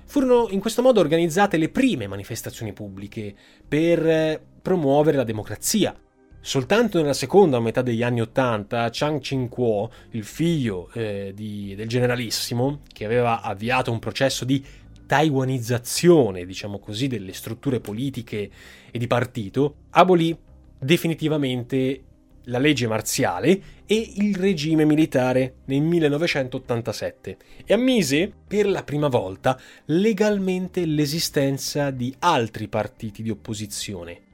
Furono 0.03 0.47
in 0.49 0.59
questo 0.59 0.81
modo 0.81 0.99
organizzate 0.99 1.57
le 1.57 1.69
prime 1.69 2.05
manifestazioni 2.05 2.73
pubbliche 2.73 3.33
per 3.65 4.41
promuovere 4.61 5.15
la 5.15 5.23
democrazia, 5.23 5.95
Soltanto 6.43 6.99
nella 6.99 7.13
seconda 7.13 7.59
metà 7.59 7.83
degli 7.83 8.01
anni 8.01 8.19
Ottanta, 8.19 8.89
Chang 8.91 9.21
Ching-kuo, 9.21 9.91
il 10.11 10.23
figlio 10.23 10.89
eh, 10.93 11.33
di, 11.35 11.75
del 11.75 11.87
generalissimo, 11.87 12.79
che 12.91 13.05
aveva 13.05 13.41
avviato 13.41 13.91
un 13.91 13.99
processo 13.99 14.43
di 14.43 14.63
taiwanizzazione, 15.05 16.43
diciamo 16.43 16.79
così, 16.79 17.05
delle 17.05 17.33
strutture 17.33 17.79
politiche 17.79 18.49
e 18.89 18.97
di 18.97 19.05
partito, 19.05 19.75
abolì 19.91 20.35
definitivamente 20.79 22.03
la 22.45 22.57
legge 22.57 22.87
marziale 22.87 23.61
e 23.85 24.13
il 24.15 24.35
regime 24.35 24.83
militare 24.83 25.57
nel 25.65 25.81
1987 25.81 27.37
e 27.65 27.73
ammise 27.73 28.31
per 28.47 28.67
la 28.67 28.83
prima 28.83 29.09
volta 29.09 29.59
legalmente 29.85 30.85
l'esistenza 30.85 31.91
di 31.91 32.15
altri 32.17 32.67
partiti 32.67 33.21
di 33.21 33.29
opposizione. 33.29 34.29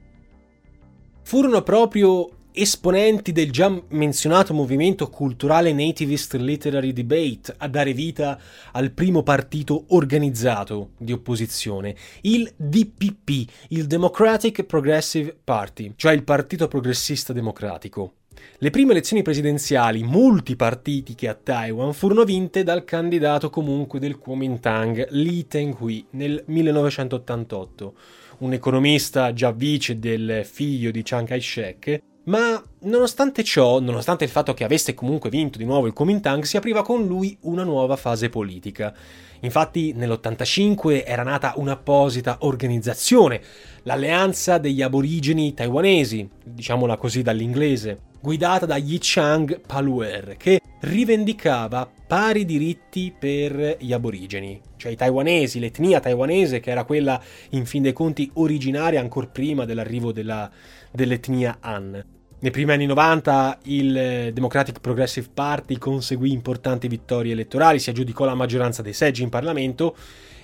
Furono 1.28 1.60
proprio 1.60 2.26
esponenti 2.52 3.32
del 3.32 3.52
già 3.52 3.70
menzionato 3.88 4.54
movimento 4.54 5.10
culturale 5.10 5.74
Nativist 5.74 6.32
Literary 6.36 6.94
Debate 6.94 7.54
a 7.58 7.68
dare 7.68 7.92
vita 7.92 8.40
al 8.72 8.92
primo 8.92 9.22
partito 9.22 9.84
organizzato 9.88 10.92
di 10.96 11.12
opposizione, 11.12 11.94
il 12.22 12.50
DPP, 12.56 13.50
il 13.68 13.86
Democratic 13.86 14.62
Progressive 14.62 15.36
Party, 15.44 15.92
cioè 15.96 16.14
il 16.14 16.24
Partito 16.24 16.66
Progressista 16.66 17.34
Democratico. 17.34 18.14
Le 18.60 18.70
prime 18.70 18.92
elezioni 18.92 19.20
presidenziali 19.20 20.04
multipartitiche 20.04 21.28
a 21.28 21.34
Taiwan 21.34 21.92
furono 21.92 22.24
vinte 22.24 22.62
dal 22.62 22.84
candidato 22.84 23.50
comunque 23.50 23.98
del 24.00 24.16
Kuomintang 24.16 25.08
Lee 25.10 25.46
Teng-hui 25.46 26.06
nel 26.12 26.42
1988, 26.46 27.94
un 28.38 28.52
economista 28.52 29.32
già 29.32 29.50
vice 29.50 29.98
del 29.98 30.42
figlio 30.44 30.90
di 30.90 31.02
Chiang 31.02 31.26
Kai-shek 31.26 32.02
ma 32.28 32.62
nonostante 32.80 33.42
ciò, 33.42 33.80
nonostante 33.80 34.24
il 34.24 34.30
fatto 34.30 34.52
che 34.52 34.64
avesse 34.64 34.94
comunque 34.94 35.30
vinto 35.30 35.56
di 35.56 35.64
nuovo 35.64 35.86
il 35.86 35.94
Kuomintang, 35.94 36.42
si 36.44 36.58
apriva 36.58 36.82
con 36.82 37.06
lui 37.06 37.36
una 37.42 37.64
nuova 37.64 37.96
fase 37.96 38.28
politica. 38.28 38.94
Infatti 39.40 39.92
nell'85 39.92 41.04
era 41.06 41.22
nata 41.22 41.52
un'apposita 41.56 42.38
organizzazione, 42.40 43.40
l'Alleanza 43.84 44.58
degli 44.58 44.82
Aborigeni 44.82 45.54
Taiwanesi, 45.54 46.28
diciamola 46.42 46.96
così 46.96 47.22
dall'inglese, 47.22 48.00
guidata 48.20 48.66
da 48.66 48.76
Yi 48.76 48.98
Chang 49.00 49.60
Paluer, 49.60 50.36
che 50.36 50.60
rivendicava 50.80 51.88
pari 52.06 52.44
diritti 52.44 53.14
per 53.16 53.76
gli 53.78 53.92
aborigeni, 53.92 54.60
cioè 54.76 54.92
i 54.92 54.96
taiwanesi, 54.96 55.60
l'etnia 55.60 56.00
taiwanese 56.00 56.60
che 56.60 56.70
era 56.70 56.84
quella 56.84 57.20
in 57.50 57.66
fin 57.66 57.82
dei 57.82 57.92
conti 57.92 58.30
originaria 58.34 59.00
ancora 59.00 59.26
prima 59.26 59.64
dell'arrivo 59.64 60.12
della, 60.12 60.50
dell'etnia 60.90 61.58
Han. 61.60 62.17
Nei 62.40 62.52
primi 62.52 62.70
anni 62.70 62.86
90 62.86 63.58
il 63.64 64.30
Democratic 64.32 64.78
Progressive 64.78 65.26
Party 65.34 65.76
conseguì 65.76 66.30
importanti 66.30 66.86
vittorie 66.86 67.32
elettorali, 67.32 67.80
si 67.80 67.90
aggiudicò 67.90 68.24
la 68.24 68.36
maggioranza 68.36 68.80
dei 68.80 68.92
seggi 68.92 69.24
in 69.24 69.28
Parlamento 69.28 69.96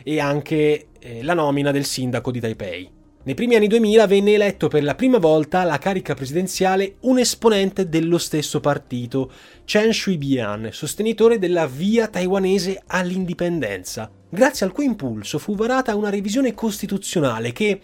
e 0.03 0.19
anche 0.19 0.89
eh, 0.99 1.23
la 1.23 1.35
nomina 1.35 1.71
del 1.71 1.85
sindaco 1.85 2.33
di 2.33 2.41
Taipei. 2.41 2.91
Nei 3.23 3.35
primi 3.35 3.55
anni 3.55 3.69
2000 3.69 4.07
venne 4.09 4.35
eletto 4.35 4.67
per 4.67 4.83
la 4.83 4.97
prima 4.97 5.19
volta 5.19 5.61
alla 5.61 5.79
carica 5.79 6.15
presidenziale 6.15 6.97
un 7.03 7.21
esponente 7.21 7.89
dello 7.89 8.19
stesso 8.19 8.59
partito, 8.59 9.31
Chen 9.65 9.93
Shui-bian, 9.93 10.71
sostenitore 10.73 11.39
della 11.39 11.69
via 11.69 12.09
taiwanese 12.09 12.83
all'indipendenza, 12.89 14.11
grazie 14.29 14.67
al 14.67 14.73
cui 14.73 14.85
impulso 14.85 15.39
fu 15.39 15.55
varata 15.55 15.95
una 15.95 16.11
revisione 16.11 16.55
costituzionale 16.55 17.53
che 17.53 17.81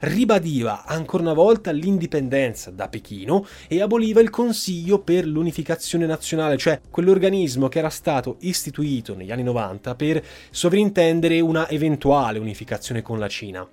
ribadiva 0.00 0.84
ancora 0.84 1.22
una 1.22 1.32
volta 1.32 1.70
l'indipendenza 1.70 2.70
da 2.70 2.88
Pechino 2.88 3.46
e 3.66 3.80
aboliva 3.80 4.20
il 4.20 4.30
Consiglio 4.30 5.00
per 5.00 5.26
l'unificazione 5.26 6.06
nazionale, 6.06 6.56
cioè 6.56 6.80
quell'organismo 6.90 7.68
che 7.68 7.78
era 7.78 7.90
stato 7.90 8.36
istituito 8.40 9.14
negli 9.14 9.32
anni 9.32 9.42
90 9.42 9.94
per 9.94 10.24
sovrintendere 10.50 11.40
una 11.40 11.68
eventuale 11.68 12.38
unificazione 12.38 13.02
con 13.02 13.18
la 13.18 13.28
Cina. 13.28 13.66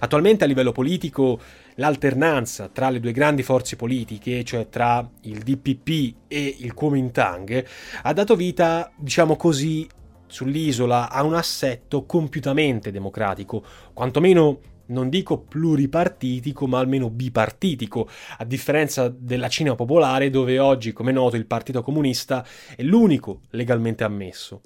Attualmente 0.00 0.44
a 0.44 0.46
livello 0.46 0.72
politico 0.72 1.40
l'alternanza 1.74 2.68
tra 2.68 2.90
le 2.90 3.00
due 3.00 3.12
grandi 3.12 3.42
forze 3.42 3.76
politiche, 3.76 4.42
cioè 4.42 4.68
tra 4.68 5.08
il 5.22 5.38
DPP 5.38 6.14
e 6.26 6.56
il 6.60 6.74
Kuomintang, 6.74 7.64
ha 8.02 8.12
dato 8.12 8.34
vita, 8.34 8.90
diciamo 8.96 9.36
così, 9.36 9.86
sull'isola 10.26 11.10
a 11.10 11.22
un 11.22 11.34
assetto 11.34 12.04
compiutamente 12.04 12.90
democratico, 12.90 13.62
quantomeno 13.92 14.58
non 14.88 15.08
dico 15.08 15.38
pluripartitico, 15.38 16.66
ma 16.66 16.78
almeno 16.78 17.10
bipartitico, 17.10 18.08
a 18.38 18.44
differenza 18.44 19.08
della 19.08 19.48
Cina 19.48 19.74
popolare 19.74 20.30
dove 20.30 20.58
oggi, 20.58 20.92
come 20.92 21.12
noto, 21.12 21.36
il 21.36 21.46
Partito 21.46 21.82
Comunista 21.82 22.44
è 22.76 22.82
l'unico 22.82 23.40
legalmente 23.50 24.04
ammesso. 24.04 24.60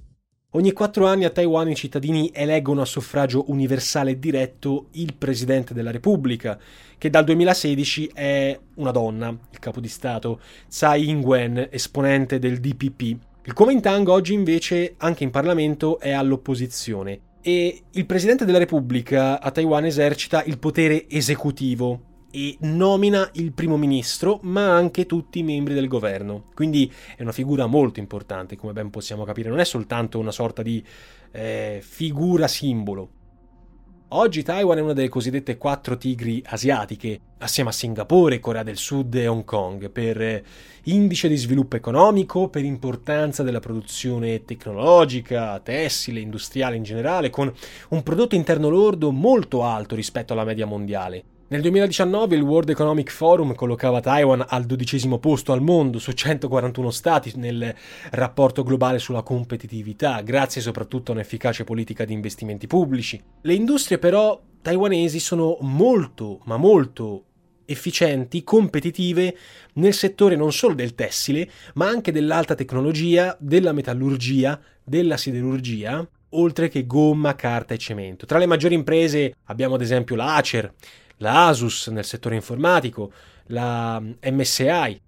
Ogni 0.54 0.72
quattro 0.72 1.06
anni 1.06 1.24
a 1.24 1.30
Taiwan 1.30 1.70
i 1.70 1.74
cittadini 1.74 2.30
eleggono 2.32 2.82
a 2.82 2.84
suffragio 2.84 3.50
universale 3.50 4.18
diretto 4.18 4.88
il 4.92 5.14
Presidente 5.14 5.72
della 5.72 5.90
Repubblica, 5.90 6.58
che 6.98 7.08
dal 7.08 7.24
2016 7.24 8.10
è 8.12 8.58
una 8.74 8.90
donna, 8.90 9.28
il 9.28 9.58
capo 9.58 9.80
di 9.80 9.88
Stato, 9.88 10.40
Tsai 10.68 11.08
Ing-wen, 11.08 11.68
esponente 11.70 12.38
del 12.38 12.60
DPP. 12.60 13.00
Il 13.44 13.54
Kuomintang 13.54 14.06
oggi 14.08 14.34
invece 14.34 14.94
anche 14.98 15.24
in 15.24 15.30
Parlamento 15.30 15.98
è 15.98 16.10
all'opposizione 16.12 17.30
e 17.42 17.82
il 17.90 18.06
Presidente 18.06 18.44
della 18.44 18.58
Repubblica 18.58 19.40
a 19.40 19.50
Taiwan 19.50 19.84
esercita 19.84 20.44
il 20.44 20.58
potere 20.58 21.08
esecutivo 21.08 22.10
e 22.30 22.56
nomina 22.60 23.28
il 23.34 23.52
primo 23.52 23.76
ministro, 23.76 24.38
ma 24.42 24.74
anche 24.74 25.06
tutti 25.06 25.40
i 25.40 25.42
membri 25.42 25.74
del 25.74 25.88
governo. 25.88 26.44
Quindi 26.54 26.90
è 27.16 27.22
una 27.22 27.32
figura 27.32 27.66
molto 27.66 28.00
importante, 28.00 28.56
come 28.56 28.72
ben 28.72 28.90
possiamo 28.90 29.24
capire, 29.24 29.50
non 29.50 29.58
è 29.58 29.64
soltanto 29.64 30.18
una 30.18 30.30
sorta 30.30 30.62
di 30.62 30.82
eh, 31.32 31.80
figura 31.82 32.46
simbolo. 32.46 33.20
Oggi 34.14 34.42
Taiwan 34.42 34.76
è 34.76 34.82
una 34.82 34.92
delle 34.92 35.08
cosiddette 35.08 35.56
quattro 35.56 35.96
tigri 35.96 36.42
asiatiche, 36.44 37.18
assieme 37.38 37.70
a 37.70 37.72
Singapore, 37.72 38.40
Corea 38.40 38.62
del 38.62 38.76
Sud 38.76 39.14
e 39.14 39.26
Hong 39.26 39.42
Kong, 39.42 39.88
per 39.88 40.42
indice 40.82 41.28
di 41.28 41.36
sviluppo 41.36 41.76
economico, 41.76 42.48
per 42.48 42.62
importanza 42.62 43.42
della 43.42 43.58
produzione 43.58 44.44
tecnologica, 44.44 45.58
tessile, 45.60 46.20
industriale 46.20 46.76
in 46.76 46.82
generale, 46.82 47.30
con 47.30 47.50
un 47.88 48.02
prodotto 48.02 48.34
interno 48.34 48.68
lordo 48.68 49.10
molto 49.12 49.64
alto 49.64 49.94
rispetto 49.94 50.34
alla 50.34 50.44
media 50.44 50.66
mondiale. 50.66 51.24
Nel 51.52 51.60
2019 51.60 52.34
il 52.34 52.40
World 52.40 52.70
Economic 52.70 53.10
Forum 53.10 53.54
collocava 53.54 54.00
Taiwan 54.00 54.42
al 54.48 54.64
dodicesimo 54.64 55.18
posto 55.18 55.52
al 55.52 55.60
mondo 55.60 55.98
su 55.98 56.12
141 56.12 56.90
stati 56.90 57.34
nel 57.36 57.74
rapporto 58.12 58.62
globale 58.62 58.98
sulla 58.98 59.20
competitività, 59.20 60.22
grazie 60.22 60.62
soprattutto 60.62 61.10
a 61.10 61.14
un'efficace 61.14 61.64
politica 61.64 62.06
di 62.06 62.14
investimenti 62.14 62.66
pubblici. 62.66 63.22
Le 63.42 63.52
industrie 63.52 63.98
però 63.98 64.40
taiwanesi 64.62 65.20
sono 65.20 65.58
molto, 65.60 66.40
ma 66.44 66.56
molto 66.56 67.24
efficienti, 67.66 68.42
competitive 68.44 69.36
nel 69.74 69.92
settore 69.92 70.36
non 70.36 70.52
solo 70.52 70.72
del 70.72 70.94
tessile, 70.94 71.50
ma 71.74 71.86
anche 71.86 72.12
dell'alta 72.12 72.54
tecnologia, 72.54 73.36
della 73.38 73.72
metallurgia, 73.72 74.58
della 74.82 75.18
siderurgia, 75.18 76.08
oltre 76.30 76.70
che 76.70 76.86
gomma, 76.86 77.34
carta 77.34 77.74
e 77.74 77.78
cemento. 77.78 78.24
Tra 78.24 78.38
le 78.38 78.46
maggiori 78.46 78.74
imprese 78.74 79.34
abbiamo 79.44 79.74
ad 79.74 79.82
esempio 79.82 80.16
la 80.16 80.36
Acer, 80.36 80.72
la 81.22 81.46
Asus 81.46 81.86
nel 81.86 82.04
settore 82.04 82.34
informatico, 82.34 83.12
la 83.46 84.00
MSI. 84.00 85.00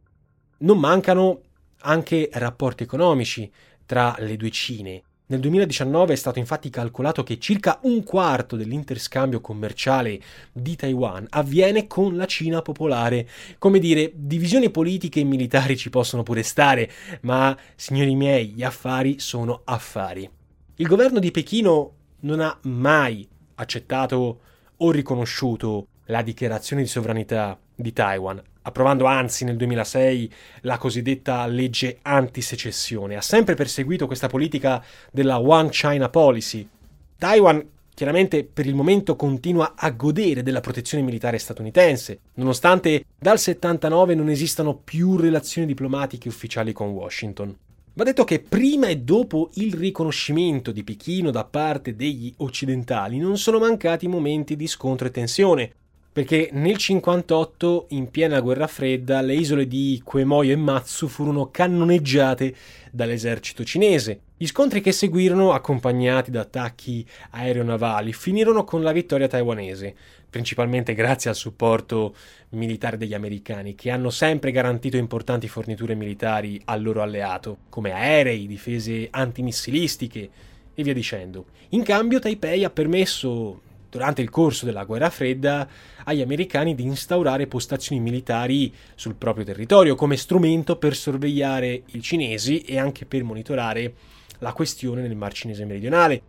Non 0.58 0.78
mancano 0.78 1.40
anche 1.80 2.30
rapporti 2.32 2.84
economici 2.84 3.52
tra 3.84 4.14
le 4.20 4.36
due 4.36 4.50
Cine. 4.50 5.02
Nel 5.26 5.40
2019 5.40 6.12
è 6.12 6.16
stato 6.16 6.38
infatti 6.38 6.70
calcolato 6.70 7.22
che 7.22 7.38
circa 7.38 7.80
un 7.82 8.04
quarto 8.04 8.56
dell'interscambio 8.56 9.40
commerciale 9.40 10.20
di 10.52 10.76
Taiwan 10.76 11.26
avviene 11.30 11.86
con 11.86 12.16
la 12.16 12.26
Cina 12.26 12.62
popolare. 12.62 13.28
Come 13.58 13.78
dire, 13.78 14.12
divisioni 14.14 14.70
politiche 14.70 15.20
e 15.20 15.24
militari 15.24 15.76
ci 15.76 15.90
possono 15.90 16.22
pure 16.22 16.42
stare, 16.42 16.90
ma 17.22 17.56
signori 17.74 18.14
miei, 18.14 18.50
gli 18.50 18.62
affari 18.62 19.18
sono 19.18 19.62
affari. 19.64 20.28
Il 20.76 20.86
governo 20.86 21.18
di 21.18 21.30
Pechino 21.30 21.92
non 22.20 22.40
ha 22.40 22.56
mai 22.62 23.26
accettato 23.54 24.40
o 24.76 24.90
riconosciuto 24.90 25.88
la 26.06 26.22
dichiarazione 26.22 26.82
di 26.82 26.88
sovranità 26.88 27.58
di 27.74 27.92
Taiwan, 27.92 28.42
approvando 28.62 29.06
anzi 29.06 29.44
nel 29.44 29.56
2006 29.56 30.32
la 30.62 30.78
cosiddetta 30.78 31.46
legge 31.46 31.98
antisecessione. 32.02 33.16
Ha 33.16 33.20
sempre 33.20 33.54
perseguito 33.54 34.06
questa 34.06 34.28
politica 34.28 34.84
della 35.10 35.40
One 35.40 35.70
China 35.70 36.08
Policy. 36.08 36.68
Taiwan 37.16 37.72
chiaramente 37.94 38.44
per 38.44 38.66
il 38.66 38.74
momento 38.74 39.14
continua 39.14 39.74
a 39.76 39.90
godere 39.90 40.42
della 40.42 40.60
protezione 40.60 41.04
militare 41.04 41.38
statunitense, 41.38 42.18
nonostante 42.34 43.04
dal 43.16 43.38
79 43.38 44.16
non 44.16 44.28
esistano 44.28 44.74
più 44.74 45.16
relazioni 45.16 45.66
diplomatiche 45.66 46.28
ufficiali 46.28 46.72
con 46.72 46.88
Washington. 46.88 47.56
Va 47.96 48.02
detto 48.02 48.24
che 48.24 48.40
prima 48.40 48.88
e 48.88 48.98
dopo 48.98 49.50
il 49.54 49.72
riconoscimento 49.72 50.72
di 50.72 50.82
Pechino 50.82 51.30
da 51.30 51.44
parte 51.44 51.94
degli 51.94 52.34
occidentali 52.38 53.18
non 53.18 53.38
sono 53.38 53.60
mancati 53.60 54.08
momenti 54.08 54.56
di 54.56 54.66
scontro 54.66 55.06
e 55.06 55.12
tensione, 55.12 55.72
perché 56.14 56.50
nel 56.52 56.76
1958, 56.76 57.86
in 57.88 58.08
piena 58.08 58.38
guerra 58.38 58.68
fredda, 58.68 59.20
le 59.20 59.34
isole 59.34 59.66
di 59.66 60.00
Quemoyo 60.04 60.52
e 60.52 60.56
Matsu 60.56 61.08
furono 61.08 61.50
cannoneggiate 61.50 62.54
dall'esercito 62.92 63.64
cinese. 63.64 64.20
Gli 64.36 64.46
scontri 64.46 64.80
che 64.80 64.92
seguirono, 64.92 65.50
accompagnati 65.50 66.30
da 66.30 66.42
attacchi 66.42 67.04
aeronavali, 67.30 68.12
finirono 68.12 68.62
con 68.62 68.84
la 68.84 68.92
vittoria 68.92 69.26
taiwanese, 69.26 69.92
principalmente 70.30 70.94
grazie 70.94 71.30
al 71.30 71.36
supporto 71.36 72.14
militare 72.50 72.96
degli 72.96 73.14
americani, 73.14 73.74
che 73.74 73.90
hanno 73.90 74.10
sempre 74.10 74.52
garantito 74.52 74.96
importanti 74.96 75.48
forniture 75.48 75.96
militari 75.96 76.60
al 76.66 76.80
loro 76.80 77.02
alleato, 77.02 77.56
come 77.68 77.90
aerei, 77.90 78.46
difese 78.46 79.08
antimissilistiche 79.10 80.30
e 80.72 80.82
via 80.84 80.94
dicendo. 80.94 81.46
In 81.70 81.82
cambio 81.82 82.20
Taipei 82.20 82.62
ha 82.62 82.70
permesso 82.70 83.62
durante 83.94 84.22
il 84.22 84.28
corso 84.28 84.64
della 84.64 84.82
guerra 84.82 85.08
fredda, 85.08 85.68
agli 86.02 86.20
americani 86.20 86.74
di 86.74 86.82
instaurare 86.82 87.46
postazioni 87.46 88.00
militari 88.00 88.74
sul 88.96 89.14
proprio 89.14 89.44
territorio 89.44 89.94
come 89.94 90.16
strumento 90.16 90.76
per 90.78 90.96
sorvegliare 90.96 91.84
i 91.92 92.02
cinesi 92.02 92.62
e 92.62 92.76
anche 92.76 93.06
per 93.06 93.22
monitorare 93.22 93.94
la 94.40 94.52
questione 94.52 95.02
nel 95.02 95.14
Mar 95.14 95.32
Cinese 95.32 95.64
meridionale. 95.64 96.22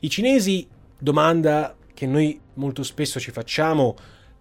I 0.00 0.10
cinesi, 0.10 0.66
domanda 0.98 1.76
che 1.94 2.06
noi 2.06 2.40
molto 2.54 2.82
spesso 2.82 3.20
ci 3.20 3.30
facciamo, 3.30 3.94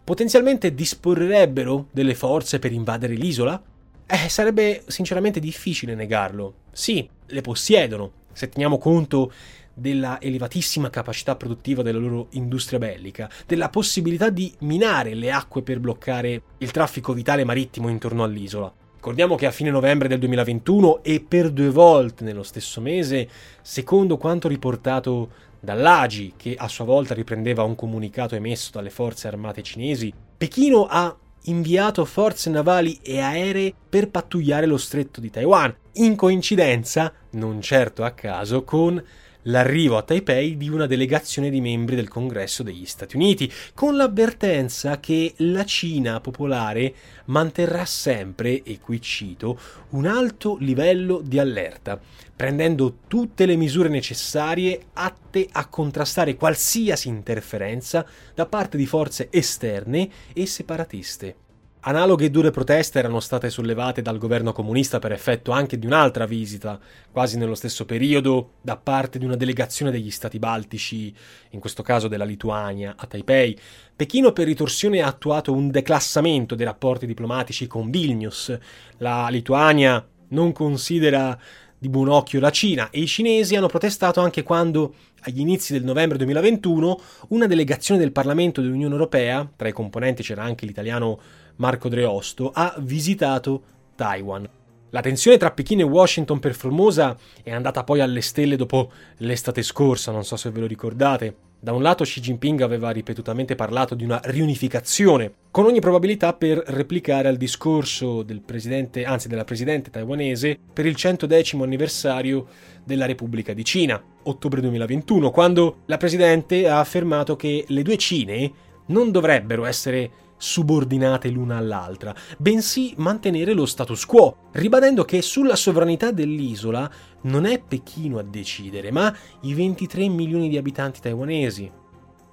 potenzialmente 0.04 0.74
disporrebbero 0.74 1.89
delle 1.92 2.16
forze 2.16 2.58
per 2.58 2.72
invadere 2.72 3.14
l'isola? 3.14 3.62
Eh, 4.08 4.30
sarebbe 4.30 4.82
sinceramente 4.88 5.39
difficile 5.39 5.94
negarlo. 5.94 6.56
Sì, 6.72 7.08
le 7.28 7.42
possiedono, 7.42 8.12
se 8.34 8.50
teniamo 8.50 8.80
conto 8.80 9.32
della 9.74 10.19
elevatissima 10.19 10.89
capacità 10.89 11.36
produttiva 11.36 11.82
della 11.82 11.99
loro 11.99 12.28
industria 12.32 12.80
bellica, 12.80 13.30
della 13.45 13.69
possibilità 13.69 14.30
di 14.30 14.53
minare 14.59 15.13
le 15.13 15.32
acque 15.32 15.61
per 15.61 15.80
bloccare 15.80 16.41
il 16.57 16.72
traffico 16.72 17.13
vitale 17.13 17.43
marittimo 17.43 17.89
intorno 17.89 18.24
all'isola. 18.24 18.72
Ricordiamo 18.95 19.36
che 19.36 19.47
a 19.47 19.51
fine 19.51 19.72
novembre 19.72 20.07
del 20.07 20.19
2021 20.19 21.01
e 21.03 21.26
per 21.28 21.49
due 21.49 21.72
volte 21.72 22.24
nello 22.24 22.43
stesso 22.43 22.82
mese, 22.82 23.28
secondo 23.61 24.17
quanto 24.17 24.47
riportato 24.47 25.32
dall'AGI, 25.59 26.34
che 26.38 26.55
a 26.55 26.67
sua 26.67 26.86
volta 26.86 27.15
riprendeva 27.15 27.63
un 27.63 27.74
comunicato 27.74 28.36
emesso 28.36 28.69
dalle 28.72 28.91
forze 28.91 29.28
armate 29.28 29.63
cinesi, 29.63 30.13
Pechino 30.38 30.86
ha 30.86 31.15
inviato 31.45 32.05
forze 32.05 32.49
navali 32.49 32.99
e 33.01 33.19
aeree 33.19 33.74
per 33.89 34.09
pattugliare 34.09 34.67
lo 34.67 34.78
stretto 34.78 35.19
di 35.19 35.32
Taiwan, 35.32 35.76
in 35.93 36.15
coincidenza, 36.15 37.11
non 37.32 37.61
certo 37.61 38.03
a 38.03 38.11
caso, 38.11 38.63
con 38.63 39.03
l'arrivo 39.44 39.98
a 39.98 40.04
Taipei 40.04 40.58
di 40.58 40.70
una 40.70 40.86
delegazione 40.86 41.50
di 41.50 41.62
membri 41.62 41.96
del 41.96 42.08
Congresso 42.08 42.64
degli 42.64 42.86
Stati 42.86 43.16
Uniti, 43.16 43.52
con 43.74 43.96
l'avvertenza 43.96 45.00
che 45.00 45.34
la 45.38 45.66
Cina 45.66 46.20
popolare 46.20 46.94
manterrà 47.26 47.86
sempre, 47.86 48.64
e 48.64 48.80
qui 48.80 49.02
cito, 49.02 49.60
un 49.89 50.06
alto 50.06 50.58
livello 50.60 51.22
di 51.24 51.39
allerta, 51.39 52.00
prendendo 52.36 52.98
tutte 53.08 53.46
le 53.46 53.56
misure 53.56 53.89
necessarie 53.89 54.88
atte 54.94 55.48
a 55.52 55.68
contrastare 55.68 56.36
qualsiasi 56.36 57.08
interferenza 57.08 58.06
da 58.34 58.46
parte 58.46 58.78
di 58.78 58.86
forze 58.86 59.28
esterne 59.30 60.10
e 60.34 60.46
separatiste. 60.46 61.36
Analoghe 61.84 62.29
dure 62.29 62.51
proteste 62.51 62.99
erano 62.99 63.19
state 63.19 63.49
sollevate 63.49 64.03
dal 64.03 64.19
governo 64.19 64.51
comunista 64.51 64.99
per 64.99 65.13
effetto 65.13 65.49
anche 65.49 65.79
di 65.79 65.88
un'altra 65.88 66.27
visita, 66.27 66.79
quasi 67.11 67.39
nello 67.39 67.55
stesso 67.55 67.86
periodo, 67.86 68.51
da 68.61 68.77
parte 68.77 69.17
di 69.17 69.25
una 69.25 69.36
delegazione 69.36 69.89
degli 69.89 70.11
stati 70.11 70.38
baltici, 70.38 71.11
in 71.49 71.59
questo 71.59 71.82
caso 71.82 72.07
della 72.07 72.23
Lituania, 72.23 72.93
a 72.95 73.07
Taipei. 73.07 73.57
Pechino 73.95 74.32
per 74.32 74.45
ritorsione 74.45 75.01
ha 75.01 75.07
attuato 75.07 75.53
un 75.53 75.71
declassamento 75.71 76.53
dei 76.53 76.67
rapporti 76.67 77.07
diplomatici 77.07 77.65
con 77.65 77.89
Vilnius. 77.89 78.55
La 78.97 79.27
Lituania 79.29 80.07
non 80.27 80.51
considera 80.51 81.36
di 81.79 81.89
buon 81.89 82.09
occhio 82.09 82.39
la 82.39 82.51
Cina 82.51 82.91
e 82.91 82.99
i 82.99 83.07
cinesi 83.07 83.55
hanno 83.55 83.65
protestato 83.65 84.21
anche 84.21 84.43
quando, 84.43 84.93
agli 85.21 85.39
inizi 85.39 85.73
del 85.73 85.84
novembre 85.84 86.19
2021, 86.19 87.01
una 87.29 87.47
delegazione 87.47 87.99
del 87.99 88.11
Parlamento 88.11 88.61
dell'Unione 88.61 88.93
Europea, 88.93 89.51
tra 89.55 89.67
i 89.67 89.71
componenti 89.73 90.21
c'era 90.21 90.43
anche 90.43 90.67
l'italiano 90.67 91.19
Marco 91.62 91.89
Dreosto, 91.89 92.49
ha 92.51 92.74
visitato 92.80 93.62
Taiwan. 93.95 94.49
La 94.89 94.99
tensione 94.99 95.38
tra 95.38 95.51
Pechino 95.51 95.82
e 95.82 95.84
Washington 95.84 96.39
per 96.39 96.55
Formosa 96.55 97.16
è 97.43 97.51
andata 97.51 97.84
poi 97.84 98.01
alle 98.01 98.22
stelle 98.22 98.55
dopo 98.55 98.91
l'estate 99.18 99.62
scorsa, 99.62 100.12
non 100.12 100.26
so 100.26 100.36
se 100.36 100.49
ve 100.49 100.59
lo 100.59 100.66
ricordate. 100.66 101.36
Da 101.59 101.72
un 101.72 101.84
lato 101.84 102.03
Xi 102.03 102.20
Jinping 102.20 102.62
aveva 102.62 102.89
ripetutamente 102.89 103.53
parlato 103.53 103.93
di 103.93 104.03
una 104.03 104.20
riunificazione, 104.24 105.32
con 105.51 105.66
ogni 105.66 105.80
probabilità 105.80 106.34
per 106.34 106.57
replicare 106.66 107.28
al 107.28 107.38
discorso 107.38 108.24
del 108.24 108.41
presidente, 108.41 109.05
anzi 109.05 109.28
della 109.28 109.43
presidente 109.43 109.91
taiwanese, 109.91 110.57
per 110.74 110.88
il 110.88 110.95
110 110.95 111.57
anniversario 111.57 112.47
della 112.84 113.05
Repubblica 113.05 113.53
di 113.53 113.64
Cina, 113.64 114.01
ottobre 114.24 114.62
2021, 114.62 115.30
quando 115.30 115.82
la 115.86 115.97
presidente 115.97 116.68
ha 116.68 116.80
affermato 116.80 117.36
che 117.36 117.66
le 117.68 117.84
due 117.84 117.97
Cine 117.97 118.51
non 118.88 119.12
dovrebbero 119.12 119.66
essere 119.66 120.09
subordinate 120.42 121.30
l'una 121.30 121.58
all'altra, 121.58 122.16
bensì 122.38 122.96
mantenere 122.98 123.54
lo 123.54 123.68
status 123.68 124.06
quo, 124.08 124.50
ribadendo 124.54 125.06
che 125.06 125.22
sulla 125.22 125.56
sovranità 125.56 126.12
dell'isola 126.12 126.89
non 127.22 127.46
è 127.46 127.62
Pechino 127.62 128.18
a 128.18 128.24
decidere, 128.24 128.89
ma 128.89 129.16
i 129.42 129.54
23 129.54 130.10
milioni 130.10 130.50
di 130.50 130.58
abitanti 130.58 131.00
taiwanesi. 131.00 131.72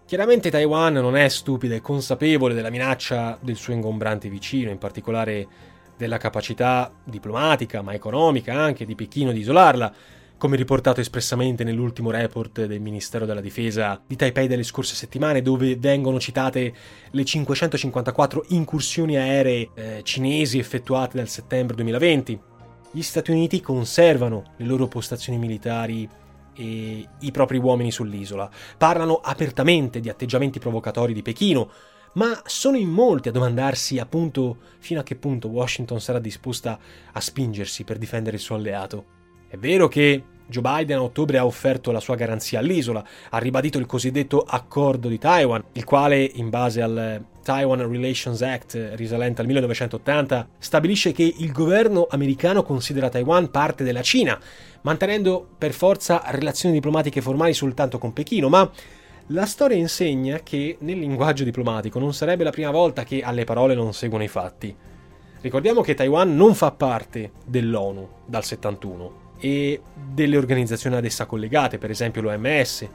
Chiaramente 0.07 0.51
Taiwan 0.51 0.95
non 0.95 1.17
è 1.19 1.29
stupida 1.29 1.75
e 1.75 1.83
consapevole 1.83 2.55
della 2.55 2.71
minaccia 2.71 3.37
del 3.43 3.57
suo 3.57 3.75
ingombrante 3.75 4.31
vicino, 4.31 4.71
in 4.71 4.79
particolare 4.79 5.47
della 5.99 6.17
capacità 6.17 6.91
diplomatica, 7.05 7.83
ma 7.83 7.93
economica 7.93 8.55
anche, 8.55 8.87
di 8.87 8.95
Pechino 8.95 9.33
di 9.33 9.41
isolarla, 9.41 9.93
come 10.39 10.57
riportato 10.57 11.01
espressamente 11.01 11.65
nell'ultimo 11.65 12.13
report 12.13 12.65
del 12.65 12.81
Ministero 12.81 13.27
della 13.27 13.41
Difesa 13.41 14.01
di 14.07 14.15
Taipei 14.15 14.47
delle 14.47 14.63
scorse 14.63 14.95
settimane, 14.95 15.43
dove 15.43 15.77
vengono 15.77 16.21
citate 16.21 16.73
le 17.11 17.25
554 17.25 18.45
incursioni 18.51 19.17
aeree 19.17 19.71
eh, 19.75 20.01
cinesi 20.05 20.61
effettuate 20.61 21.17
dal 21.17 21.29
settembre 21.29 21.75
2020. 21.75 22.41
Gli 22.93 23.03
Stati 23.03 23.33
Uniti 23.33 23.61
conservano 23.61 24.55
le 24.57 24.65
loro 24.65 24.87
postazioni 24.87 25.39
militari 25.39 26.09
e 26.55 27.09
i 27.19 27.31
propri 27.33 27.59
uomini 27.59 27.91
sull'isola, 27.91 28.49
parlano 28.77 29.17
apertamente 29.17 29.99
di 29.99 30.09
atteggiamenti 30.09 30.61
provocatori 30.61 31.13
di 31.13 31.23
Pechino, 31.23 31.71
ma 32.15 32.41
sono 32.47 32.77
in 32.77 32.89
molti 32.89 33.29
a 33.29 33.33
domandarsi 33.33 33.99
appunto 33.99 34.57
fino 34.79 35.01
a 35.01 35.03
che 35.03 35.17
punto 35.17 35.49
Washington 35.49 36.01
sarà 36.01 36.21
disposta 36.21 36.79
a 37.13 37.21
spingersi 37.21 37.83
per 37.83 37.99
difendere 37.99 38.37
il 38.37 38.43
suo 38.43 38.55
alleato. 38.55 39.18
È 39.51 39.57
vero 39.57 39.89
che 39.89 40.23
Joe 40.47 40.63
Biden 40.63 40.99
a 40.99 41.03
ottobre 41.03 41.39
ha 41.39 41.47
offerto 41.47 41.91
la 41.91 42.01
sua 42.01 42.17
garanzia 42.17 42.59
all'isola, 42.59 43.03
ha 43.31 43.39
ribadito 43.39 43.79
il 43.79 43.87
cosiddetto 43.87 44.45
accordo 44.47 45.09
di 45.09 45.19
Taiwan, 45.19 45.65
il 45.73 45.85
quale, 45.85 46.23
in 46.23 46.51
base 46.51 46.83
al 46.83 47.25
Taiwan 47.43 47.91
Relations 47.91 48.43
Act 48.43 48.93
risalente 48.93 49.41
al 49.41 49.47
1980, 49.47 50.49
stabilisce 50.59 51.13
che 51.13 51.35
il 51.35 51.51
governo 51.51 52.07
americano 52.11 52.63
considera 52.63 53.09
Taiwan 53.09 53.51
parte 53.51 53.85
della 53.85 54.03
Cina, 54.03 54.39
mantenendo 54.83 55.49
per 55.57 55.73
forza 55.73 56.23
relazioni 56.27 56.75
diplomatiche 56.75 57.23
formali 57.23 57.55
soltanto 57.55 57.97
con 57.97 58.13
Pechino, 58.13 58.51
ma 58.51 58.71
la 59.29 59.47
storia 59.47 59.79
insegna 59.79 60.41
che 60.43 60.77
nel 60.81 60.99
linguaggio 60.99 61.45
diplomatico 61.45 61.99
non 61.99 62.13
sarebbe 62.13 62.45
la 62.45 62.51
prima 62.51 62.71
volta 62.71 63.03
che 63.03 63.23
alle 63.23 63.45
parole 63.45 63.75
non 63.75 63.95
seguono 63.95 64.25
i 64.25 64.29
fatti. 64.29 64.77
Ricordiamo 65.41 65.81
che 65.81 65.95
Taiwan 65.95 66.37
non 66.37 66.55
fa 66.55 66.71
parte 66.71 67.33
dell'ONU 67.47 68.09
dal 68.27 68.45
71 68.45 69.27
e 69.39 69.81
delle 70.13 70.37
organizzazioni 70.37 70.97
ad 70.97 71.05
essa 71.05 71.27
collegate, 71.27 71.79
per 71.79 71.91
esempio 71.91 72.23
l'OMS. 72.23 72.89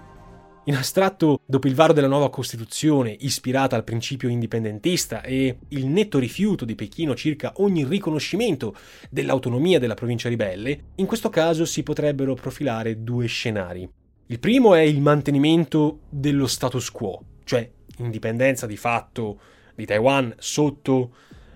In 0.66 0.76
astratto, 0.76 1.42
dopo 1.46 1.68
il 1.68 1.76
varo 1.76 1.92
della 1.92 2.08
nuova 2.08 2.30
Costituzione, 2.30 3.14
ispirata 3.20 3.76
al 3.76 3.84
principio 3.84 4.30
indipendentista 4.30 5.22
e 5.22 5.58
il 5.70 5.88
netto 5.88 6.20
rifiuto 6.20 6.64
di 6.64 6.76
Pechino 6.76 7.16
circa 7.16 7.52
ogni 7.58 7.84
riconoscimento 7.84 8.74
dell'autonomia 9.10 9.78
della 9.78 9.94
provincia 9.94 10.30
ribelle, 10.30 10.92
in 10.96 11.06
questo 11.06 11.30
caso 11.30 11.66
si 11.66 11.84
potrebbero 11.84 12.34
profilare 12.34 13.04
due 13.04 13.28
scenari. 13.28 13.90
Il 14.28 14.40
primo 14.40 14.74
è 14.74 14.80
il 14.80 15.02
mantenimento 15.02 16.00
dello 16.10 16.48
status 16.48 16.90
quo, 16.92 17.22
cioè 17.44 17.70
indipendenza 17.98 18.66
di 18.66 18.78
fatto 18.78 19.40
di 19.76 19.86
Taiwan 19.86 20.34
sotto 20.40 21.14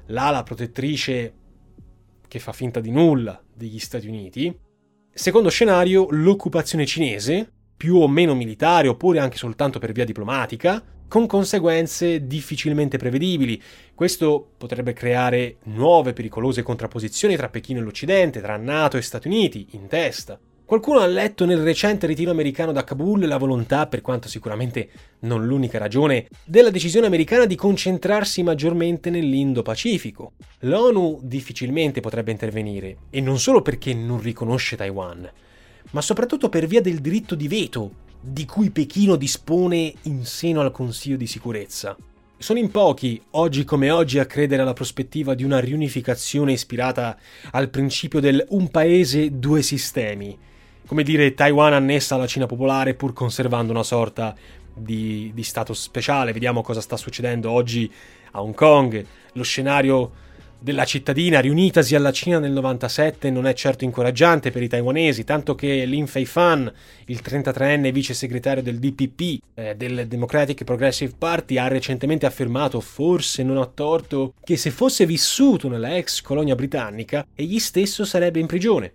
l'ala 0.07 0.43
protettrice 0.43 1.33
che 2.27 2.39
fa 2.39 2.51
finta 2.51 2.81
di 2.81 2.91
nulla 2.91 3.41
degli 3.53 3.79
Stati 3.79 4.07
Uniti, 4.07 4.53
Secondo 5.17 5.49
scenario, 5.49 6.05
l'occupazione 6.11 6.85
cinese, 6.85 7.51
più 7.75 7.95
o 7.95 8.07
meno 8.07 8.35
militare 8.35 8.87
oppure 8.87 9.17
anche 9.17 9.35
soltanto 9.35 9.79
per 9.79 9.91
via 9.91 10.05
diplomatica, 10.05 10.79
con 11.07 11.25
conseguenze 11.25 12.27
difficilmente 12.27 12.99
prevedibili. 12.99 13.59
Questo 13.95 14.51
potrebbe 14.55 14.93
creare 14.93 15.57
nuove 15.63 16.13
pericolose 16.13 16.61
contrapposizioni 16.61 17.35
tra 17.35 17.49
Pechino 17.49 17.79
e 17.79 17.81
l'Occidente, 17.81 18.41
tra 18.41 18.57
NATO 18.57 18.97
e 18.97 19.01
Stati 19.01 19.27
Uniti, 19.27 19.69
in 19.71 19.87
testa. 19.87 20.39
Qualcuno 20.67 20.99
ha 20.99 21.07
letto 21.07 21.45
nel 21.45 21.61
recente 21.61 22.07
ritiro 22.07 22.29
americano 22.29 22.73
da 22.73 22.83
Kabul 22.83 23.25
la 23.25 23.37
volontà, 23.37 23.87
per 23.87 24.01
quanto 24.01 24.27
sicuramente 24.27 24.89
non 25.19 25.45
l'unica 25.45 25.77
ragione, 25.77 26.27
della 26.43 26.71
decisione 26.71 27.07
americana 27.07 27.45
di 27.45 27.55
concentrarsi 27.55 28.43
maggiormente 28.43 29.09
nell'Indo-Pacifico. 29.09 30.33
L'ONU 30.59 31.21
difficilmente 31.23 32.01
potrebbe 32.01 32.31
intervenire, 32.31 32.97
e 33.09 33.21
non 33.21 33.39
solo 33.39 33.61
perché 33.61 33.93
non 33.93 34.19
riconosce 34.19 34.75
Taiwan, 34.75 35.31
ma 35.91 36.01
soprattutto 36.01 36.49
per 36.49 36.67
via 36.67 36.81
del 36.81 36.99
diritto 36.99 37.35
di 37.35 37.47
veto 37.47 37.91
di 38.19 38.43
cui 38.43 38.69
Pechino 38.69 39.15
dispone 39.15 39.93
in 40.01 40.25
seno 40.25 40.59
al 40.59 40.71
Consiglio 40.71 41.15
di 41.15 41.27
sicurezza. 41.27 41.95
Sono 42.37 42.59
in 42.59 42.71
pochi, 42.71 43.21
oggi 43.31 43.63
come 43.63 43.89
oggi, 43.89 44.19
a 44.19 44.25
credere 44.25 44.63
alla 44.63 44.73
prospettiva 44.73 45.33
di 45.33 45.45
una 45.45 45.61
riunificazione 45.61 46.51
ispirata 46.51 47.17
al 47.51 47.69
principio 47.69 48.19
del 48.19 48.45
un 48.49 48.69
paese, 48.69 49.39
due 49.39 49.61
sistemi, 49.61 50.37
come 50.87 51.03
dire 51.03 51.33
Taiwan 51.33 51.73
annessa 51.73 52.15
alla 52.15 52.25
Cina 52.25 52.45
popolare 52.47 52.95
pur 52.95 53.13
conservando 53.13 53.71
una 53.71 53.83
sorta 53.83 54.33
di, 54.73 55.31
di 55.33 55.43
stato 55.43 55.73
speciale, 55.73 56.31
vediamo 56.31 56.61
cosa 56.61 56.81
sta 56.81 56.97
succedendo 56.97 57.51
oggi 57.51 57.91
a 58.31 58.41
Hong 58.41 58.55
Kong, 58.55 59.05
lo 59.33 59.43
scenario 59.43 60.25
della 60.59 60.85
cittadina 60.85 61.39
riunitasi 61.39 61.95
alla 61.95 62.11
Cina 62.11 62.39
nel 62.39 62.51
97 62.51 63.29
non 63.29 63.45
è 63.45 63.53
certo 63.53 63.83
incoraggiante 63.83 64.49
per 64.49 64.63
i 64.63 64.67
taiwanesi, 64.67 65.23
tanto 65.23 65.53
che 65.55 65.85
Lin 65.85 66.07
Fei-fan, 66.07 66.71
il 67.05 67.21
33enne 67.23 67.91
vice 67.91 68.13
segretario 68.13 68.63
del 68.63 68.79
DPP, 68.79 69.41
eh, 69.53 69.75
del 69.75 70.07
Democratic 70.07 70.63
Progressive 70.63 71.13
Party, 71.17 71.57
ha 71.57 71.67
recentemente 71.67 72.25
affermato, 72.25 72.79
forse 72.79 73.43
non 73.43 73.57
a 73.57 73.65
torto, 73.65 74.33
che 74.43 74.57
se 74.57 74.71
fosse 74.71 75.05
vissuto 75.05 75.67
nella 75.69 75.95
ex 75.95 76.21
colonia 76.21 76.55
britannica, 76.55 77.25
egli 77.35 77.59
stesso 77.59 78.03
sarebbe 78.03 78.39
in 78.39 78.47
prigione. 78.47 78.93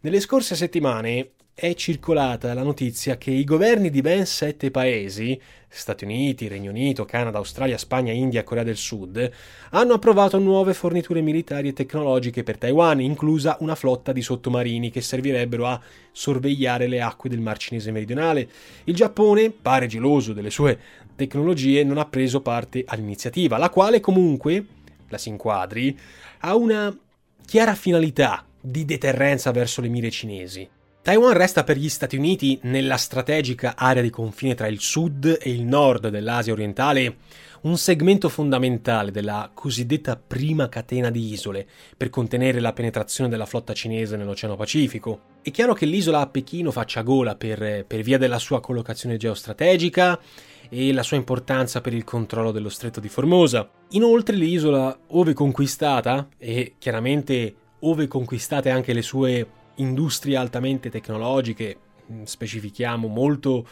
Nelle 0.00 0.20
scorse 0.20 0.54
settimane 0.54 1.32
è 1.52 1.74
circolata 1.74 2.54
la 2.54 2.62
notizia 2.62 3.18
che 3.18 3.32
i 3.32 3.42
governi 3.42 3.90
di 3.90 4.00
ben 4.00 4.26
sette 4.26 4.70
paesi, 4.70 5.40
Stati 5.68 6.04
Uniti, 6.04 6.46
Regno 6.46 6.70
Unito, 6.70 7.04
Canada, 7.04 7.38
Australia, 7.38 7.76
Spagna, 7.76 8.12
India 8.12 8.44
Corea 8.44 8.62
del 8.62 8.76
Sud, 8.76 9.28
hanno 9.70 9.94
approvato 9.94 10.38
nuove 10.38 10.72
forniture 10.72 11.20
militari 11.20 11.66
e 11.66 11.72
tecnologiche 11.72 12.44
per 12.44 12.58
Taiwan, 12.58 13.00
inclusa 13.00 13.56
una 13.58 13.74
flotta 13.74 14.12
di 14.12 14.22
sottomarini 14.22 14.88
che 14.88 15.00
servirebbero 15.00 15.66
a 15.66 15.80
sorvegliare 16.12 16.86
le 16.86 17.00
acque 17.00 17.28
del 17.28 17.40
Mar 17.40 17.58
Cinese 17.58 17.90
meridionale. 17.90 18.48
Il 18.84 18.94
Giappone, 18.94 19.50
pare 19.50 19.88
geloso 19.88 20.32
delle 20.32 20.50
sue 20.50 20.78
tecnologie, 21.16 21.82
non 21.82 21.98
ha 21.98 22.06
preso 22.06 22.40
parte 22.40 22.84
all'iniziativa, 22.86 23.58
la 23.58 23.70
quale 23.70 23.98
comunque, 23.98 24.64
la 25.08 25.18
si 25.18 25.28
inquadri, 25.28 25.98
ha 26.38 26.54
una 26.54 26.96
chiara 27.44 27.74
finalità 27.74 28.47
di 28.60 28.84
deterrenza 28.84 29.50
verso 29.50 29.80
le 29.80 29.88
mire 29.88 30.10
cinesi. 30.10 30.68
Taiwan 31.00 31.32
resta 31.32 31.64
per 31.64 31.78
gli 31.78 31.88
Stati 31.88 32.16
Uniti, 32.16 32.58
nella 32.64 32.96
strategica 32.96 33.76
area 33.76 34.02
di 34.02 34.10
confine 34.10 34.54
tra 34.54 34.66
il 34.66 34.80
sud 34.80 35.38
e 35.40 35.50
il 35.50 35.62
nord 35.62 36.08
dell'Asia 36.08 36.52
orientale, 36.52 37.16
un 37.62 37.78
segmento 37.78 38.28
fondamentale 38.28 39.10
della 39.10 39.50
cosiddetta 39.54 40.16
prima 40.16 40.68
catena 40.68 41.10
di 41.10 41.32
isole 41.32 41.66
per 41.96 42.10
contenere 42.10 42.60
la 42.60 42.72
penetrazione 42.72 43.30
della 43.30 43.46
flotta 43.46 43.72
cinese 43.72 44.16
nell'Oceano 44.16 44.56
Pacifico. 44.56 45.20
È 45.40 45.50
chiaro 45.50 45.72
che 45.72 45.86
l'isola 45.86 46.20
a 46.20 46.26
Pechino 46.26 46.70
faccia 46.70 47.02
gola 47.02 47.36
per, 47.36 47.86
per 47.86 48.02
via 48.02 48.18
della 48.18 48.38
sua 48.38 48.60
collocazione 48.60 49.16
geostrategica 49.16 50.20
e 50.68 50.92
la 50.92 51.02
sua 51.02 51.16
importanza 51.16 51.80
per 51.80 51.94
il 51.94 52.04
controllo 52.04 52.52
dello 52.52 52.68
stretto 52.68 53.00
di 53.00 53.08
Formosa. 53.08 53.68
Inoltre 53.90 54.36
l'isola, 54.36 54.96
ove 55.08 55.32
conquistata, 55.32 56.28
e 56.36 56.74
chiaramente 56.78 57.54
ove 57.80 58.08
conquistate 58.08 58.70
anche 58.70 58.92
le 58.92 59.02
sue 59.02 59.46
industrie 59.76 60.36
altamente 60.36 60.90
tecnologiche, 60.90 61.76
mm, 62.10 62.22
specifichiamo 62.24 63.08
molto 63.08 63.66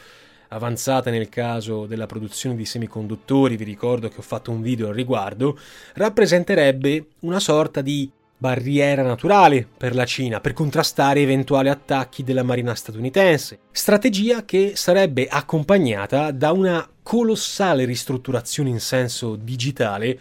avanzate 0.49 1.11
nel 1.11 1.29
caso 1.29 1.87
della 1.87 2.07
produzione 2.07 2.55
di 2.55 2.65
semiconduttori, 2.65 3.57
vi 3.57 3.65
ricordo 3.65 4.09
che 4.09 4.19
ho 4.19 4.23
fatto 4.23 4.51
un 4.51 4.63
video 4.63 4.89
al 4.89 4.95
riguardo, 4.95 5.59
rappresenterebbe 5.95 7.07
una 7.21 7.41
sorta 7.41 7.81
di 7.81 8.11
barriera 8.39 9.03
naturale 9.03 9.67
per 9.77 9.95
la 9.95 10.05
Cina 10.05 10.41
per 10.41 10.53
contrastare 10.53 11.21
eventuali 11.21 11.69
attacchi 11.69 12.23
della 12.23 12.43
marina 12.43 12.75
statunitense, 12.75 13.61
strategia 13.73 14.45
che 14.45 14.73
sarebbe 14.75 15.27
accompagnata 15.27 16.31
da 16.33 16.53
una 16.53 16.89
colossale 17.03 17.85
ristrutturazione 17.85 18.69
in 18.69 18.81
senso 18.81 19.37
digitale 19.37 20.21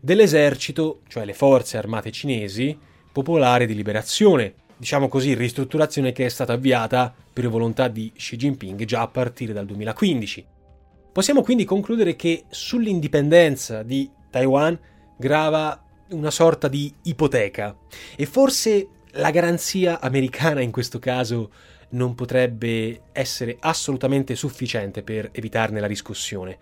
dell'esercito, 0.00 1.00
cioè 1.08 1.24
le 1.24 1.34
forze 1.34 1.76
armate 1.76 2.12
cinesi, 2.12 2.78
popolare 3.16 3.64
di 3.64 3.74
liberazione, 3.74 4.52
diciamo 4.76 5.08
così, 5.08 5.32
ristrutturazione 5.32 6.12
che 6.12 6.26
è 6.26 6.28
stata 6.28 6.52
avviata 6.52 7.14
per 7.32 7.48
volontà 7.48 7.88
di 7.88 8.12
Xi 8.14 8.36
Jinping 8.36 8.84
già 8.84 9.00
a 9.00 9.08
partire 9.08 9.54
dal 9.54 9.64
2015. 9.64 10.46
Possiamo 11.12 11.40
quindi 11.40 11.64
concludere 11.64 12.14
che 12.14 12.44
sull'indipendenza 12.50 13.82
di 13.82 14.10
Taiwan 14.28 14.78
grava 15.16 15.82
una 16.10 16.30
sorta 16.30 16.68
di 16.68 16.92
ipoteca 17.04 17.74
e 18.16 18.26
forse 18.26 18.88
la 19.12 19.30
garanzia 19.30 19.98
americana 19.98 20.60
in 20.60 20.70
questo 20.70 20.98
caso 20.98 21.50
non 21.92 22.14
potrebbe 22.14 23.00
essere 23.12 23.56
assolutamente 23.60 24.34
sufficiente 24.34 25.02
per 25.02 25.30
evitarne 25.32 25.80
la 25.80 25.86
riscossione. 25.86 26.58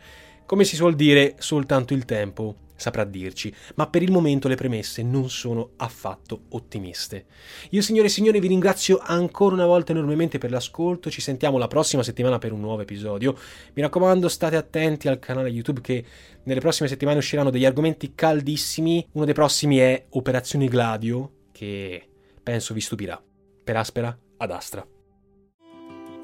Come 0.47 0.63
si 0.63 0.77
suol 0.77 0.95
dire, 0.95 1.35
soltanto 1.39 1.95
il 1.95 2.05
tempo 2.05 2.55
saprà 2.77 3.05
dirci, 3.05 3.55
ma 3.77 3.89
per 3.89 4.03
il 4.03 4.11
momento 4.11 4.49
le 4.49 4.57
premesse 4.57 5.03
non 5.03 5.31
sono 5.31 5.71
affatto 5.77 6.45
ottimiste. 6.51 7.27
Io 7.71 7.83
signore 7.83 8.09
e 8.09 8.11
signori 8.11 8.41
vi 8.41 8.49
ringrazio 8.49 8.99
ancora 9.03 9.55
una 9.55 9.67
volta 9.67 9.93
enormemente 9.93 10.39
per 10.39 10.51
l'ascolto, 10.51 11.11
ci 11.11 11.21
sentiamo 11.21 11.59
la 11.59 11.69
prossima 11.69 12.03
settimana 12.03 12.39
per 12.39 12.53
un 12.53 12.61
nuovo 12.61 12.83
episodio. 12.83 13.37
Mi 13.75 13.83
raccomando 13.83 14.29
state 14.29 14.57
attenti 14.57 15.09
al 15.09 15.19
canale 15.19 15.49
YouTube 15.49 15.81
che 15.81 16.05
nelle 16.45 16.61
prossime 16.61 16.89
settimane 16.89 17.19
usciranno 17.19 17.51
degli 17.51 17.65
argomenti 17.65 18.13
caldissimi, 18.15 19.07
uno 19.13 19.25
dei 19.25 19.35
prossimi 19.35 19.79
è 19.79 20.07
Operazione 20.11 20.67
Gladio, 20.67 21.31
che 21.53 22.09
penso 22.43 22.75
vi 22.75 22.81
stupirà. 22.81 23.23
Per 23.65 23.77
Aspera 23.77 24.17
ad 24.37 24.51
Astra. 24.51 24.87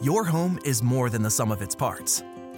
Your 0.03 0.27
home 0.27 0.59
is 0.65 0.81
more 0.81 1.11
than 1.11 1.23
the 1.23 1.31
sum 1.31 1.51
of 1.51 1.61
its 1.61 1.75
parts. 1.75 2.25